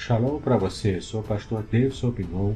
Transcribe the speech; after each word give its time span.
Shalom 0.00 0.38
para 0.38 0.56
você, 0.56 1.00
sou 1.00 1.22
o 1.22 1.24
pastor 1.24 1.64
Davidson 1.64 2.12
Pignon 2.12 2.54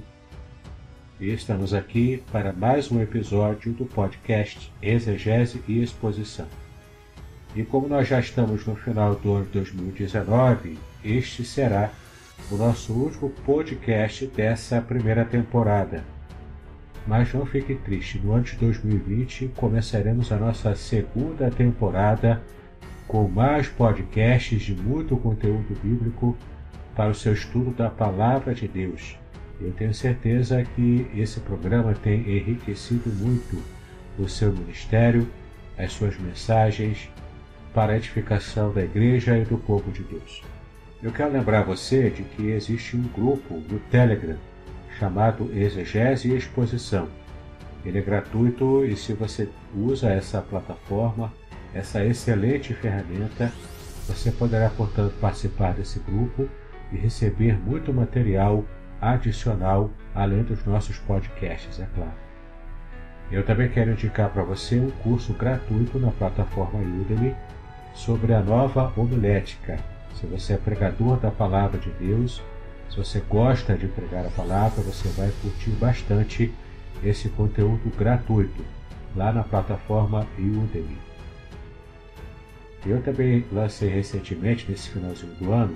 e 1.18 1.34
estamos 1.34 1.74
aqui 1.74 2.22
para 2.30 2.52
mais 2.52 2.90
um 2.90 3.02
episódio 3.02 3.72
do 3.72 3.84
podcast 3.84 4.72
Exegese 4.80 5.60
e 5.66 5.82
Exposição. 5.82 6.46
E 7.56 7.64
como 7.64 7.88
nós 7.88 8.06
já 8.06 8.20
estamos 8.20 8.64
no 8.64 8.76
final 8.76 9.16
do 9.16 9.34
ano 9.34 9.48
2019, 9.52 10.78
este 11.04 11.44
será 11.44 11.90
o 12.48 12.56
nosso 12.56 12.92
último 12.92 13.28
podcast 13.44 14.24
dessa 14.28 14.80
primeira 14.80 15.24
temporada. 15.24 16.04
Mas 17.08 17.34
não 17.34 17.44
fique 17.44 17.74
triste, 17.74 18.20
no 18.20 18.34
ano 18.34 18.44
de 18.44 18.54
2020 18.54 19.50
começaremos 19.56 20.30
a 20.30 20.36
nossa 20.36 20.76
segunda 20.76 21.50
temporada 21.50 22.40
com 23.08 23.26
mais 23.26 23.66
podcasts 23.66 24.62
de 24.62 24.76
muito 24.76 25.16
conteúdo 25.16 25.76
bíblico 25.82 26.38
para 26.94 27.10
o 27.10 27.14
seu 27.14 27.32
estudo 27.32 27.70
da 27.70 27.88
Palavra 27.88 28.54
de 28.54 28.68
Deus. 28.68 29.16
Eu 29.60 29.72
tenho 29.72 29.94
certeza 29.94 30.62
que 30.74 31.06
esse 31.14 31.40
programa 31.40 31.94
tem 31.94 32.20
enriquecido 32.20 33.10
muito 33.10 33.62
o 34.18 34.28
seu 34.28 34.52
ministério, 34.52 35.28
as 35.78 35.92
suas 35.92 36.18
mensagens, 36.18 37.08
para 37.72 37.92
a 37.92 37.96
edificação 37.96 38.72
da 38.72 38.82
igreja 38.82 39.38
e 39.38 39.44
do 39.44 39.56
povo 39.56 39.90
de 39.90 40.02
Deus. 40.02 40.42
Eu 41.02 41.10
quero 41.10 41.32
lembrar 41.32 41.62
você 41.62 42.10
de 42.10 42.22
que 42.22 42.50
existe 42.50 42.96
um 42.96 43.02
grupo 43.02 43.54
no 43.54 43.78
Telegram 43.90 44.36
chamado 44.98 45.50
Exegese 45.52 46.28
e 46.30 46.36
Exposição. 46.36 47.08
Ele 47.84 47.98
é 47.98 48.02
gratuito 48.02 48.84
e 48.84 48.96
se 48.96 49.12
você 49.12 49.48
usa 49.74 50.10
essa 50.10 50.40
plataforma, 50.40 51.32
essa 51.74 52.04
excelente 52.04 52.74
ferramenta, 52.74 53.52
você 54.06 54.30
poderá, 54.30 54.68
portanto, 54.70 55.14
participar 55.20 55.72
desse 55.72 55.98
grupo 56.00 56.48
e 56.92 56.96
receber 56.96 57.58
muito 57.58 57.92
material 57.92 58.64
adicional 59.00 59.90
além 60.14 60.42
dos 60.42 60.64
nossos 60.64 60.98
podcasts, 60.98 61.80
é 61.80 61.86
claro. 61.94 62.12
Eu 63.30 63.44
também 63.44 63.68
quero 63.68 63.92
indicar 63.92 64.30
para 64.30 64.42
você 64.42 64.78
um 64.78 64.90
curso 64.90 65.32
gratuito 65.32 65.98
na 65.98 66.10
plataforma 66.10 66.80
Udemy 66.80 67.34
sobre 67.94 68.34
a 68.34 68.40
nova 68.40 68.92
homilética. 68.96 69.78
Se 70.14 70.26
você 70.26 70.52
é 70.52 70.56
pregador 70.58 71.18
da 71.18 71.30
palavra 71.30 71.78
de 71.78 71.90
Deus, 71.92 72.42
se 72.90 72.96
você 72.96 73.20
gosta 73.20 73.74
de 73.74 73.88
pregar 73.88 74.26
a 74.26 74.30
palavra, 74.30 74.82
você 74.82 75.08
vai 75.08 75.32
curtir 75.40 75.70
bastante 75.70 76.52
esse 77.02 77.30
conteúdo 77.30 77.90
gratuito 77.96 78.62
lá 79.16 79.32
na 79.32 79.42
plataforma 79.42 80.26
Udemy. 80.38 80.98
Eu 82.84 83.00
também 83.02 83.44
lancei 83.50 83.88
recentemente, 83.88 84.70
nesse 84.70 84.90
finalzinho 84.90 85.32
do 85.34 85.52
ano, 85.52 85.74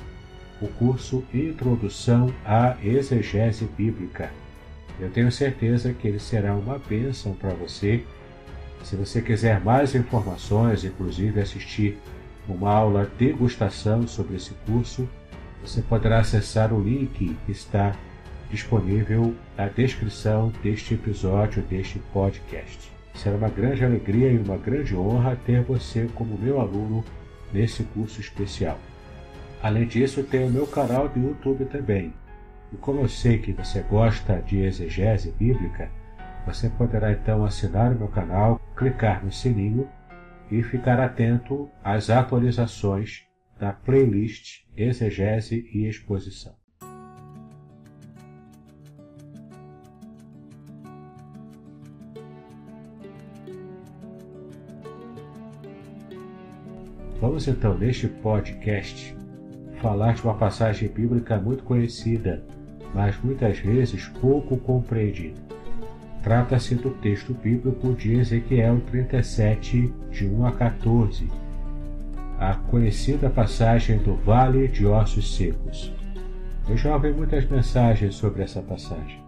o 0.61 0.69
curso 0.69 1.23
Introdução 1.33 2.33
à 2.45 2.77
Exegese 2.83 3.69
Bíblica. 3.77 4.31
Eu 4.99 5.11
tenho 5.11 5.31
certeza 5.31 5.93
que 5.93 6.09
ele 6.09 6.19
será 6.19 6.55
uma 6.55 6.79
bênção 6.79 7.35
para 7.35 7.51
você. 7.51 8.03
Se 8.83 8.97
você 8.97 9.21
quiser 9.21 9.61
mais 9.61 9.95
informações, 9.95 10.85
inclusive 10.85 11.41
assistir 11.41 11.99
uma 12.49 12.71
aula 12.71 13.11
degustação 13.19 14.07
sobre 14.07 14.37
esse 14.37 14.55
curso, 14.67 15.09
você 15.61 15.83
poderá 15.83 16.21
acessar 16.21 16.73
o 16.73 16.83
link 16.83 17.37
que 17.45 17.53
está 17.53 17.95
disponível 18.51 19.35
na 19.57 19.67
descrição 19.67 20.53
deste 20.63 20.95
episódio, 20.95 21.63
deste 21.63 21.99
podcast. 22.13 22.91
Será 23.15 23.37
uma 23.37 23.49
grande 23.49 23.85
alegria 23.85 24.31
e 24.31 24.39
uma 24.39 24.57
grande 24.57 24.95
honra 24.95 25.37
ter 25.45 25.63
você 25.63 26.09
como 26.15 26.39
meu 26.39 26.61
aluno 26.61 27.05
nesse 27.53 27.83
curso 27.83 28.21
especial. 28.21 28.79
Além 29.63 29.87
disso, 29.87 30.23
tem 30.23 30.47
o 30.47 30.51
meu 30.51 30.67
canal 30.67 31.09
do 31.09 31.19
YouTube 31.19 31.65
também. 31.67 32.13
E 32.73 32.77
como 32.77 33.01
eu 33.01 33.09
sei 33.09 33.39
que 33.39 33.53
você 33.53 33.81
gosta 33.83 34.43
de 34.43 34.59
exegese 34.59 35.33
bíblica, 35.33 35.91
você 36.47 36.69
poderá 36.69 37.13
então 37.13 37.45
assinar 37.45 37.93
o 37.93 37.99
meu 37.99 38.09
canal, 38.09 38.61
clicar 38.77 39.25
no 39.25 39.33
sininho 39.33 39.89
e 40.51 40.63
ficar 40.63 41.01
atento 41.01 41.69
às 41.83 42.11
atualizações 42.11 43.25
da 43.59 43.73
playlist 43.73 44.65
Exegese 44.77 45.69
e 45.73 45.87
Exposição. 45.87 46.55
Vamos 57.19 57.49
então, 57.49 57.77
neste 57.77 58.07
podcast, 58.07 59.16
falar 59.81 60.15
de 60.15 60.23
uma 60.23 60.35
passagem 60.35 60.89
bíblica 60.89 61.39
muito 61.39 61.63
conhecida, 61.65 62.43
mas 62.95 63.17
muitas 63.23 63.59
vezes 63.59 64.09
pouco 64.21 64.57
compreendida. 64.57 65.41
Trata-se 66.23 66.75
do 66.75 66.91
texto 66.91 67.33
bíblico 67.33 67.93
de 67.95 68.15
Ezequiel 68.15 68.81
37, 68.91 69.93
de 70.11 70.27
1 70.27 70.47
a 70.47 70.53
14, 70.53 71.29
a 72.39 72.55
conhecida 72.55 73.31
passagem 73.31 73.99
do 73.99 74.15
Vale 74.17 74.67
de 74.69 74.87
Ossos 74.87 75.37
Secos. 75.37 75.93
Eu 76.69 76.77
já 76.77 76.95
ouvi 76.95 77.13
muitas 77.13 77.49
mensagens 77.49 78.17
sobre 78.17 78.43
essa 78.43 78.61
passagem 78.61 79.21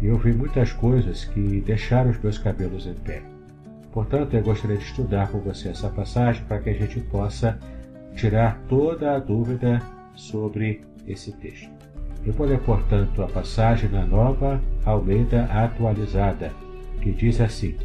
e 0.00 0.10
ouvi 0.10 0.32
muitas 0.32 0.72
coisas 0.72 1.24
que 1.24 1.60
deixaram 1.60 2.10
os 2.10 2.18
meus 2.18 2.38
cabelos 2.38 2.86
em 2.86 2.94
pé. 2.94 3.22
Portanto, 3.92 4.34
eu 4.34 4.42
gostaria 4.42 4.76
de 4.76 4.84
estudar 4.84 5.28
com 5.28 5.38
você 5.38 5.68
essa 5.68 5.88
passagem 5.88 6.44
para 6.44 6.58
que 6.58 6.70
a 6.70 6.74
gente 6.74 7.00
possa 7.00 7.58
tirar 8.14 8.58
toda 8.68 9.14
a 9.14 9.18
dúvida 9.18 9.80
sobre 10.16 10.80
esse 11.06 11.32
texto. 11.32 11.70
Ler, 12.26 12.58
portanto, 12.60 13.22
a 13.22 13.28
passagem 13.28 13.88
na 13.88 14.04
nova 14.04 14.60
Almeida 14.84 15.44
atualizada, 15.44 16.52
que 17.00 17.12
diz 17.12 17.40
assim: 17.40 17.76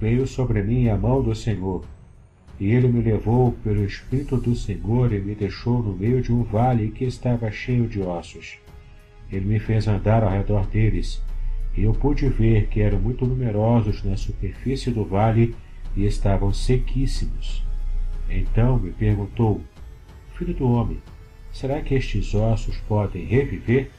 Veio 0.00 0.24
sobre 0.28 0.62
mim 0.62 0.88
a 0.88 0.96
mão 0.96 1.20
do 1.20 1.34
Senhor, 1.34 1.84
e 2.60 2.70
ele 2.70 2.86
me 2.86 3.02
levou 3.02 3.50
pelo 3.64 3.84
Espírito 3.84 4.36
do 4.36 4.54
Senhor 4.54 5.12
e 5.12 5.18
me 5.18 5.34
deixou 5.34 5.82
no 5.82 5.92
meio 5.96 6.22
de 6.22 6.32
um 6.32 6.44
vale 6.44 6.92
que 6.92 7.04
estava 7.04 7.50
cheio 7.50 7.88
de 7.88 8.00
ossos. 8.00 8.58
Ele 9.30 9.44
me 9.44 9.58
fez 9.58 9.88
andar 9.88 10.22
ao 10.22 10.30
redor 10.30 10.64
deles 10.68 11.20
eu 11.82 11.92
pude 11.92 12.28
ver 12.28 12.68
que 12.68 12.80
eram 12.80 12.98
muito 12.98 13.26
numerosos 13.26 14.02
na 14.02 14.16
superfície 14.16 14.90
do 14.90 15.04
vale 15.04 15.54
e 15.96 16.06
estavam 16.06 16.52
sequíssimos. 16.52 17.62
Então 18.28 18.78
me 18.78 18.90
perguntou: 18.90 19.60
Filho 20.34 20.54
do 20.54 20.70
homem, 20.70 20.98
será 21.52 21.80
que 21.80 21.94
estes 21.94 22.34
ossos 22.34 22.76
podem 22.88 23.24
reviver? 23.24 23.90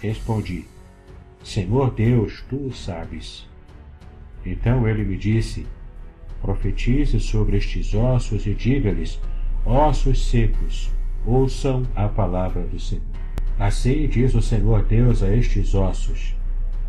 Respondi: 0.00 0.64
Senhor 1.42 1.90
Deus, 1.90 2.42
tu 2.48 2.66
o 2.66 2.72
sabes. 2.72 3.48
Então 4.44 4.88
ele 4.88 5.04
me 5.04 5.16
disse: 5.16 5.66
Profetize 6.40 7.20
sobre 7.20 7.56
estes 7.56 7.94
ossos 7.94 8.46
e 8.46 8.54
diga-lhes: 8.54 9.20
Ossos 9.64 10.30
secos, 10.30 10.90
ouçam 11.26 11.86
a 11.94 12.08
palavra 12.08 12.62
do 12.62 12.80
Senhor. 12.80 13.04
Assim 13.58 14.08
diz 14.08 14.34
o 14.34 14.40
Senhor 14.40 14.84
Deus 14.84 15.22
a 15.22 15.34
estes 15.34 15.74
ossos: 15.74 16.34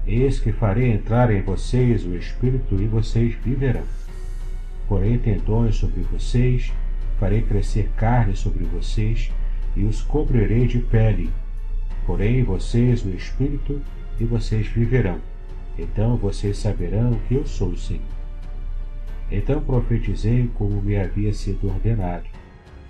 Eis 0.05 0.39
que 0.39 0.51
farei 0.51 0.91
entrar 0.91 1.31
em 1.31 1.41
vocês 1.41 2.05
o 2.05 2.15
Espírito 2.15 2.75
e 2.81 2.87
vocês 2.87 3.35
viverão. 3.35 3.83
Porém 4.87 5.17
tendões 5.19 5.75
sobre 5.75 6.01
vocês, 6.01 6.71
farei 7.19 7.43
crescer 7.43 7.89
carne 7.95 8.35
sobre 8.35 8.63
vocês 8.63 9.31
e 9.75 9.83
os 9.83 10.01
cobrirei 10.01 10.65
de 10.65 10.79
pele. 10.79 11.29
Porém 12.05 12.43
vocês 12.43 13.05
o 13.05 13.09
Espírito 13.09 13.79
e 14.19 14.25
vocês 14.25 14.67
viverão. 14.67 15.19
Então 15.77 16.17
vocês 16.17 16.57
saberão 16.57 17.19
que 17.27 17.35
eu 17.35 17.45
sou 17.45 17.69
o 17.69 17.77
Senhor. 17.77 18.01
Então 19.31 19.61
profetizei 19.61 20.49
como 20.55 20.81
me 20.81 20.97
havia 20.97 21.31
sido 21.31 21.67
ordenado. 21.69 22.25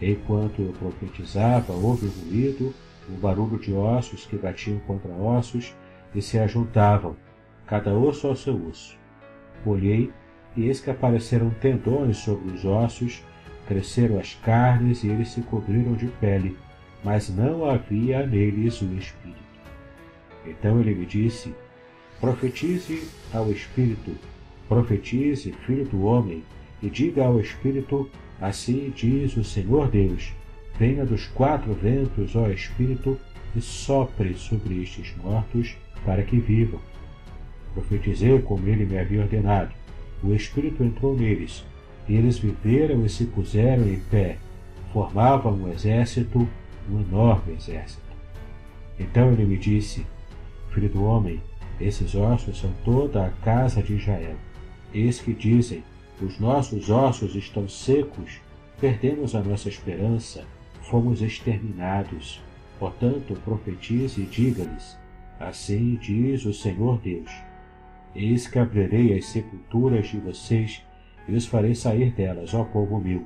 Enquanto 0.02 0.62
eu 0.62 0.74
profetizava, 0.80 1.74
houve 1.74 2.08
um 2.08 2.30
ruído, 2.30 2.74
um 3.10 3.20
barulho 3.20 3.60
de 3.60 3.74
ossos 3.74 4.26
que 4.26 4.38
batiam 4.38 4.80
contra 4.88 5.12
ossos 5.12 5.76
e 6.14 6.22
se 6.22 6.38
ajuntavam, 6.38 7.16
cada 7.66 7.94
osso 7.94 8.28
ao 8.28 8.36
seu 8.36 8.56
osso. 8.68 8.98
Olhei, 9.66 10.12
e 10.56 10.66
eis 10.66 10.82
que 10.82 10.90
apareceram 10.90 11.50
tendões 11.62 12.18
sobre 12.18 12.52
os 12.52 12.66
ossos, 12.66 13.24
cresceram 13.68 14.20
as 14.20 14.34
carnes 14.36 15.04
e 15.04 15.08
eles 15.08 15.30
se 15.30 15.42
cobriram 15.42 15.94
de 15.94 16.08
pele, 16.08 16.58
mas 17.04 17.30
não 17.30 17.70
havia 17.70 18.26
neles 18.26 18.82
o 18.82 18.94
espírito. 18.94 19.40
Então 20.46 20.80
ele 20.82 20.94
me 20.94 21.06
disse: 21.06 21.56
Profetize 22.20 23.08
ao 23.34 23.52
espírito, 23.52 24.16
profetize, 24.68 25.54
filho 25.66 25.86
do 25.86 26.04
homem, 26.04 26.44
e 26.82 26.90
diga 26.90 27.26
ao 27.26 27.40
espírito: 27.40 28.10
Assim 28.42 28.92
diz 28.96 29.38
o 29.38 29.44
Senhor 29.44 29.90
Deus: 29.90 30.34
Venha 30.78 31.06
dos 31.06 31.28
quatro 31.28 31.74
ventos, 31.74 32.36
ó 32.36 32.50
espírito, 32.50 33.18
e 33.56 33.62
sopre 33.62 34.34
sobre 34.34 34.82
estes 34.82 35.16
mortos 35.18 35.78
para 36.06 36.24
que 36.24 36.40
vivam. 36.40 36.80
Profetizei 37.74 38.40
como 38.42 38.68
ele 38.68 38.86
me 38.86 38.98
havia 38.98 39.22
ordenado. 39.22 39.72
O 40.24 40.34
Espírito 40.34 40.84
entrou 40.84 41.16
neles, 41.16 41.66
e 42.08 42.16
eles 42.16 42.38
viveram 42.38 43.06
e 43.06 43.10
se 43.10 43.26
puseram 43.26 43.88
em 43.88 44.00
pé. 44.00 44.38
Formavam 44.92 45.54
um 45.54 45.72
exército, 45.72 46.48
um 46.90 47.00
enorme 47.00 47.54
exército. 47.54 48.04
Então 49.00 49.32
ele 49.32 49.46
me 49.46 49.58
disse: 49.58 50.06
Filho 50.70 50.90
do 50.90 51.04
homem, 51.04 51.42
esses 51.80 52.14
ossos 52.14 52.60
são 52.60 52.72
toda 52.84 53.26
a 53.26 53.30
casa 53.30 53.82
de 53.82 53.96
Israel. 53.96 54.36
Eis 54.94 55.20
que 55.20 55.34
dizem: 55.34 55.84
Os 56.22 56.40
nossos 56.40 56.90
ossos 56.90 57.36
estão 57.36 57.68
secos, 57.68 58.42
perdemos 58.80 59.34
a 59.34 59.42
nossa 59.42 59.70
esperança, 59.70 60.44
fomos 60.84 61.22
exterminados. 61.22 62.42
Portanto, 62.78 63.36
profetize 63.46 64.22
e 64.22 64.26
diga-lhes: 64.26 64.98
Assim 65.42 65.96
diz 65.96 66.46
o 66.46 66.54
Senhor 66.54 67.02
Deus: 67.02 67.32
Eis 68.14 68.48
que 68.48 68.60
abrirei 68.60 69.18
as 69.18 69.26
sepulturas 69.26 70.08
de 70.08 70.20
vocês 70.20 70.86
e 71.28 71.34
os 71.34 71.48
farei 71.48 71.74
sair 71.74 72.12
delas, 72.14 72.54
ó 72.54 72.64
povo 72.64 73.00
meu, 73.00 73.26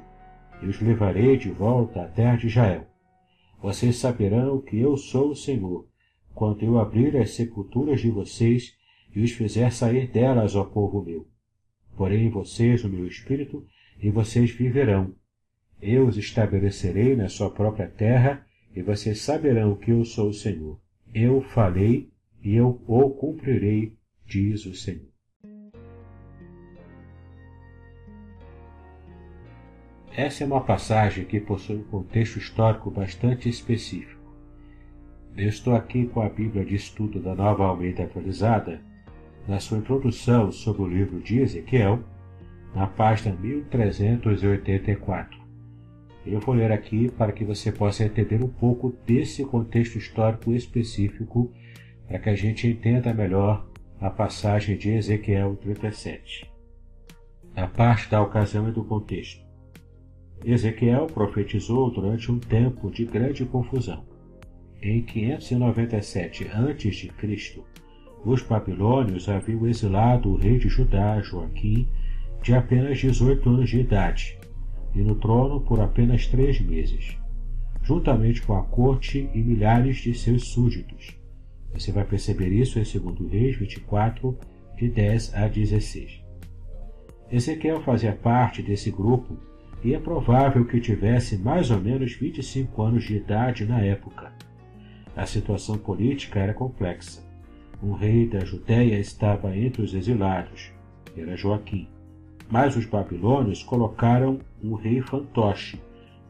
e 0.61 0.65
os 0.65 0.79
levarei 0.79 1.35
de 1.35 1.51
volta 1.51 2.03
à 2.03 2.07
terra 2.07 2.37
de 2.37 2.47
Israel. 2.47 2.87
Vocês 3.61 3.97
saberão 3.97 4.61
que 4.61 4.79
eu 4.79 4.95
sou 4.95 5.31
o 5.31 5.35
Senhor, 5.35 5.89
quando 6.33 6.63
eu 6.63 6.79
abrir 6.79 7.17
as 7.17 7.31
sepulturas 7.31 7.99
de 7.99 8.09
vocês 8.09 8.77
e 9.13 9.21
os 9.21 9.31
fizer 9.31 9.69
sair 9.71 10.07
delas, 10.07 10.55
ó 10.55 10.63
povo 10.63 11.03
meu. 11.03 11.27
Porém 11.97 12.29
vocês 12.29 12.85
o 12.85 12.89
meu 12.89 13.05
espírito, 13.05 13.67
e 14.01 14.09
vocês 14.09 14.51
viverão. 14.51 15.13
Eu 15.81 16.07
os 16.07 16.17
estabelecerei 16.17 17.13
na 17.13 17.27
sua 17.27 17.49
própria 17.49 17.89
terra, 17.89 18.47
e 18.73 18.81
vocês 18.81 19.19
saberão 19.19 19.75
que 19.75 19.91
eu 19.91 20.05
sou 20.05 20.29
o 20.29 20.33
Senhor. 20.33 20.84
Eu 21.17 21.41
falei, 21.41 22.11
e 22.43 22.55
eu 22.55 22.81
o 22.85 23.09
cumprirei, 23.11 23.97
diz 24.25 24.65
o 24.65 24.75
Senhor. 24.75 25.07
Essa 30.13 30.43
é 30.43 30.47
uma 30.47 30.59
passagem 30.59 31.23
que 31.23 31.39
possui 31.39 31.77
um 31.77 31.85
contexto 31.85 32.37
histórico 32.37 32.91
bastante 32.91 33.47
específico. 33.47 34.29
Eu 35.37 35.47
estou 35.47 35.73
aqui 35.73 36.05
com 36.05 36.21
a 36.21 36.27
Bíblia 36.27 36.65
de 36.65 36.75
Estudo 36.75 37.21
da 37.21 37.33
Nova 37.33 37.65
Almeida 37.65 38.03
Atualizada, 38.03 38.81
na 39.47 39.61
sua 39.61 39.77
introdução 39.77 40.51
sobre 40.51 40.81
o 40.81 40.87
livro 40.87 41.21
de 41.21 41.39
Ezequiel, 41.39 42.03
na 42.75 42.87
página 42.87 43.33
1384. 43.37 45.44
Eu 46.25 46.39
vou 46.39 46.55
ler 46.55 46.71
aqui 46.71 47.11
para 47.11 47.31
que 47.31 47.45
você 47.45 47.71
possa 47.71 48.03
entender 48.03 48.43
um 48.43 48.47
pouco 48.47 48.95
desse 49.05 49.45
contexto 49.45 49.97
histórico 49.97 50.51
específico, 50.53 51.51
para 52.07 52.17
que 52.17 52.29
a 52.29 52.35
gente 52.35 52.67
entenda 52.67 53.13
melhor 53.13 53.67
a 54.01 54.09
passagem 54.09 54.75
de 54.75 54.89
Ezequiel 54.89 55.55
37. 55.57 56.49
A 57.55 57.67
parte 57.67 58.09
da 58.09 58.21
ocasião 58.21 58.67
e 58.67 58.71
do 58.71 58.83
contexto. 58.83 59.45
Ezequiel 60.43 61.05
profetizou 61.07 61.91
durante 61.91 62.31
um 62.31 62.39
tempo 62.39 62.89
de 62.89 63.05
grande 63.05 63.45
confusão. 63.45 64.03
Em 64.81 65.01
597 65.03 66.47
a.C., 66.47 67.63
os 68.25 68.41
babilônios 68.41 69.29
haviam 69.29 69.67
exilado 69.67 70.29
o 70.31 70.35
rei 70.35 70.57
de 70.57 70.67
Judá, 70.67 71.21
Joaquim, 71.21 71.87
de 72.41 72.53
apenas 72.53 72.97
18 72.97 73.47
anos 73.49 73.69
de 73.69 73.79
idade, 73.79 74.37
e 74.95 75.03
no 75.03 75.15
trono 75.15 75.59
por 75.59 75.79
apenas 75.81 76.25
três 76.25 76.59
meses, 76.59 77.17
juntamente 77.83 78.41
com 78.41 78.55
a 78.55 78.63
corte 78.63 79.29
e 79.33 79.43
milhares 79.43 79.97
de 79.97 80.13
seus 80.13 80.47
súditos. 80.47 81.15
Você 81.73 81.91
vai 81.91 82.05
perceber 82.05 82.49
isso 82.49 82.79
em 82.79 82.83
2 82.83 83.31
Reis 83.31 83.57
24, 83.57 84.37
de 84.77 84.89
10 84.89 85.35
a 85.35 85.47
16. 85.47 86.21
Ezequiel 87.31 87.81
fazia 87.81 88.13
parte 88.13 88.61
desse 88.61 88.89
grupo 88.89 89.37
e 89.83 89.93
é 89.93 89.99
provável 89.99 90.65
que 90.65 90.79
tivesse 90.79 91.37
mais 91.37 91.69
ou 91.69 91.79
menos 91.79 92.13
25 92.13 92.81
anos 92.81 93.03
de 93.03 93.17
idade 93.17 93.65
na 93.65 93.81
época. 93.81 94.31
A 95.15 95.25
situação 95.25 95.77
política 95.77 96.39
era 96.39 96.53
complexa. 96.53 97.23
Um 97.83 97.93
rei 97.93 98.27
da 98.27 98.39
Judéia 98.39 98.97
estava 98.99 99.55
entre 99.55 99.81
os 99.81 99.93
exilados, 99.93 100.71
era 101.15 101.35
Joaquim. 101.35 101.87
Mas 102.49 102.75
os 102.75 102.85
babilônios 102.85 103.63
colocaram 103.63 104.39
um 104.63 104.75
rei 104.75 105.01
fantoche 105.01 105.79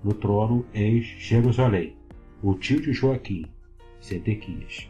no 0.03 0.13
trono 0.13 0.65
em 0.73 1.01
Jerusalém, 1.01 1.95
o 2.41 2.53
tio 2.53 2.81
de 2.81 2.93
Joaquim, 2.93 3.45
Sedequias. 3.99 4.89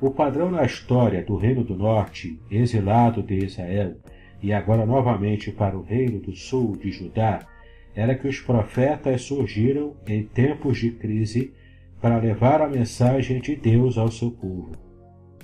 O 0.00 0.10
padrão 0.10 0.50
na 0.50 0.64
história 0.64 1.22
do 1.22 1.36
Reino 1.36 1.62
do 1.62 1.76
Norte, 1.76 2.40
exilado 2.50 3.22
de 3.22 3.44
Israel, 3.44 3.96
e 4.42 4.52
agora 4.52 4.86
novamente 4.86 5.52
para 5.52 5.76
o 5.76 5.82
reino 5.82 6.18
do 6.18 6.34
sul 6.34 6.76
de 6.76 6.90
Judá, 6.90 7.46
era 7.94 8.14
que 8.14 8.26
os 8.26 8.40
profetas 8.40 9.22
surgiram 9.22 9.94
em 10.06 10.22
tempos 10.24 10.78
de 10.78 10.92
crise 10.92 11.52
para 12.00 12.18
levar 12.18 12.62
a 12.62 12.68
mensagem 12.68 13.40
de 13.40 13.54
Deus 13.54 13.98
ao 13.98 14.10
seu 14.10 14.30
povo. 14.30 14.72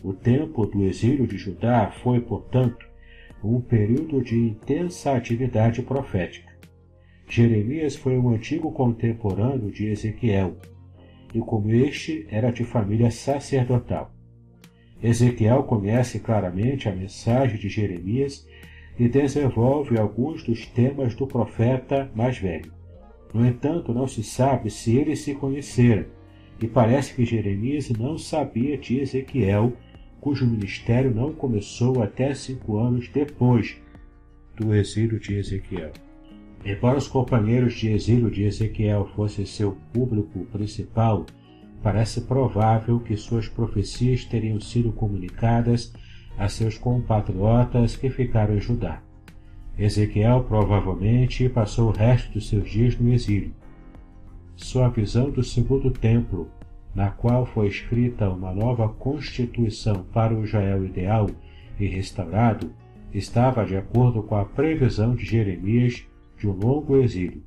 O 0.03 0.15
tempo 0.15 0.65
do 0.65 0.85
exílio 0.85 1.27
de 1.27 1.37
Judá 1.37 1.93
foi, 2.03 2.21
portanto, 2.21 2.87
um 3.43 3.61
período 3.61 4.23
de 4.23 4.37
intensa 4.37 5.13
atividade 5.13 5.83
profética. 5.83 6.53
Jeremias 7.29 7.97
foi 7.97 8.17
um 8.17 8.31
antigo 8.31 8.71
contemporâneo 8.73 9.71
de 9.71 9.87
Ezequiel, 9.89 10.57
e 11.35 11.41
como 11.41 11.71
este 11.71 12.27
era 12.31 12.51
de 12.51 12.65
família 12.65 13.11
sacerdotal. 13.11 14.15
Ezequiel 15.03 15.65
conhece 15.65 16.21
claramente 16.21 16.89
a 16.89 16.95
mensagem 16.95 17.59
de 17.59 17.69
Jeremias 17.69 18.47
e 18.99 19.09
desenvolve 19.09 19.99
alguns 19.99 20.43
dos 20.43 20.67
temas 20.67 21.15
do 21.15 21.27
profeta 21.27 22.11
mais 22.15 22.39
velho. 22.39 22.73
No 23.35 23.45
entanto, 23.45 23.93
não 23.93 24.09
se 24.09 24.23
sabe 24.23 24.71
se 24.71 24.97
eles 24.97 25.19
se 25.19 25.35
conheceram, 25.35 26.07
e 26.61 26.67
parece 26.67 27.15
que 27.15 27.25
Jeremias 27.25 27.91
não 27.91 28.17
sabia 28.17 28.79
de 28.79 29.01
Ezequiel, 29.01 29.75
cujo 30.27 30.45
ministério 30.45 31.15
não 31.15 31.33
começou 31.33 32.03
até 32.03 32.35
cinco 32.35 32.79
anos 32.79 33.09
depois 33.15 33.77
do 34.57 34.75
exílio 34.75 35.21
de 35.21 35.37
Ezequiel. 35.37 35.93
Embora 36.65 36.99
os 36.99 37.07
companheiros 37.07 37.75
de 37.75 37.91
exílio 37.91 38.29
de 38.29 38.43
Ezequiel 38.43 39.09
fossem 39.15 39.47
seu 39.47 39.77
público 39.93 40.45
principal, 40.47 41.27
parece 41.81 42.23
provável 42.23 42.99
que 42.99 43.17
suas 43.17 43.49
profecias 43.49 44.25
teriam 44.25 44.61
sido 44.61 44.91
comunicadas 44.91 45.93
a 46.37 46.49
seus 46.49 46.77
compatriotas 46.77 47.95
que 47.95 48.11
ficaram 48.11 48.57
em 48.57 48.61
Judá. 48.61 49.01
Ezequiel 49.79 50.43
provavelmente 50.43 51.49
passou 51.49 51.91
o 51.91 51.93
resto 51.93 52.33
dos 52.33 52.49
seus 52.49 52.69
dias 52.69 52.99
no 52.99 53.13
exílio. 53.13 53.55
Sua 54.57 54.89
visão 54.89 55.31
do 55.31 55.45
segundo 55.45 55.89
templo, 55.93 56.51
na 56.97 57.11
qual 57.11 57.45
foi 57.45 57.69
escrita 57.69 58.27
uma 58.31 58.55
nova 58.55 58.89
constituição 58.89 60.03
para 60.15 60.35
o 60.35 60.43
Israel 60.43 60.83
ideal 60.83 61.29
e 61.79 61.87
restaurado, 61.87 62.73
estava 63.13 63.67
de 63.67 63.77
acordo 63.77 64.23
com 64.23 64.35
a 64.35 64.47
previsão 64.47 65.15
de 65.15 65.27
Jeremias 65.27 66.07
de 66.39 66.49
um 66.49 66.53
longo 66.53 66.97
exílio. 66.97 67.43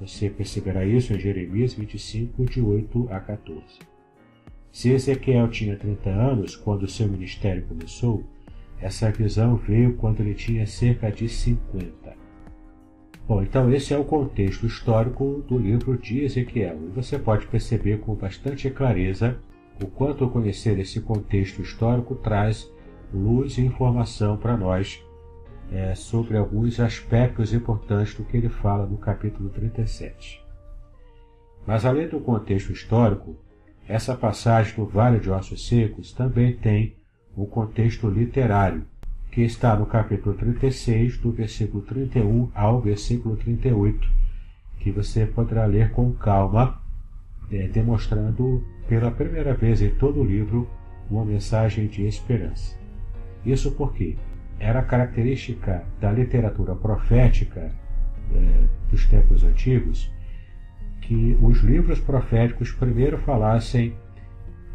Você 0.00 0.28
perceberá 0.28 0.84
isso 0.84 1.14
em 1.14 1.20
Jeremias 1.20 1.74
25, 1.74 2.44
de 2.44 2.60
8 2.60 3.06
a 3.12 3.20
14. 3.20 3.62
Se 4.72 4.90
Ezequiel 4.90 5.48
tinha 5.48 5.76
30 5.76 6.10
anos 6.10 6.56
quando 6.56 6.88
seu 6.88 7.06
ministério 7.06 7.64
começou, 7.68 8.24
essa 8.80 9.12
visão 9.12 9.54
veio 9.54 9.94
quando 9.94 10.22
ele 10.22 10.34
tinha 10.34 10.66
cerca 10.66 11.08
de 11.08 11.28
50. 11.28 12.21
Bom, 13.26 13.42
então 13.42 13.72
esse 13.72 13.94
é 13.94 13.98
o 13.98 14.04
contexto 14.04 14.66
histórico 14.66 15.44
do 15.48 15.56
livro 15.56 15.96
de 15.96 16.24
Ezequiel, 16.24 16.76
e 16.86 16.88
você 16.88 17.18
pode 17.18 17.46
perceber 17.46 18.00
com 18.00 18.14
bastante 18.14 18.68
clareza 18.68 19.38
o 19.82 19.86
quanto 19.86 20.28
conhecer 20.28 20.78
esse 20.78 21.00
contexto 21.00 21.62
histórico 21.62 22.14
traz 22.16 22.70
luz 23.12 23.58
e 23.58 23.62
informação 23.62 24.36
para 24.36 24.56
nós 24.56 25.02
é, 25.70 25.94
sobre 25.94 26.36
alguns 26.36 26.80
aspectos 26.80 27.54
importantes 27.54 28.14
do 28.14 28.24
que 28.24 28.36
ele 28.36 28.48
fala 28.48 28.86
no 28.86 28.98
capítulo 28.98 29.48
37. 29.50 30.42
Mas 31.66 31.84
além 31.84 32.08
do 32.08 32.20
contexto 32.20 32.72
histórico, 32.72 33.36
essa 33.86 34.16
passagem 34.16 34.74
do 34.76 34.86
Vale 34.86 35.20
de 35.20 35.30
Ossos 35.30 35.66
Secos 35.66 36.12
também 36.12 36.56
tem 36.56 36.96
um 37.36 37.46
contexto 37.46 38.08
literário, 38.08 38.84
que 39.32 39.40
está 39.40 39.74
no 39.74 39.86
capítulo 39.86 40.34
36, 40.36 41.16
do 41.16 41.32
versículo 41.32 41.82
31 41.84 42.50
ao 42.54 42.82
versículo 42.82 43.34
38, 43.34 44.06
que 44.78 44.90
você 44.90 45.24
poderá 45.24 45.64
ler 45.64 45.90
com 45.90 46.12
calma, 46.12 46.78
é, 47.50 47.66
demonstrando 47.66 48.62
pela 48.86 49.10
primeira 49.10 49.54
vez 49.54 49.80
em 49.80 49.88
todo 49.88 50.20
o 50.20 50.24
livro 50.24 50.68
uma 51.10 51.24
mensagem 51.24 51.86
de 51.86 52.06
esperança. 52.06 52.76
Isso 53.44 53.72
porque 53.72 54.16
era 54.60 54.82
característica 54.82 55.82
da 55.98 56.12
literatura 56.12 56.74
profética 56.74 57.72
é, 58.34 58.64
dos 58.90 59.06
tempos 59.06 59.42
antigos 59.42 60.12
que 61.00 61.38
os 61.40 61.60
livros 61.60 61.98
proféticos 61.98 62.70
primeiro 62.70 63.16
falassem 63.16 63.94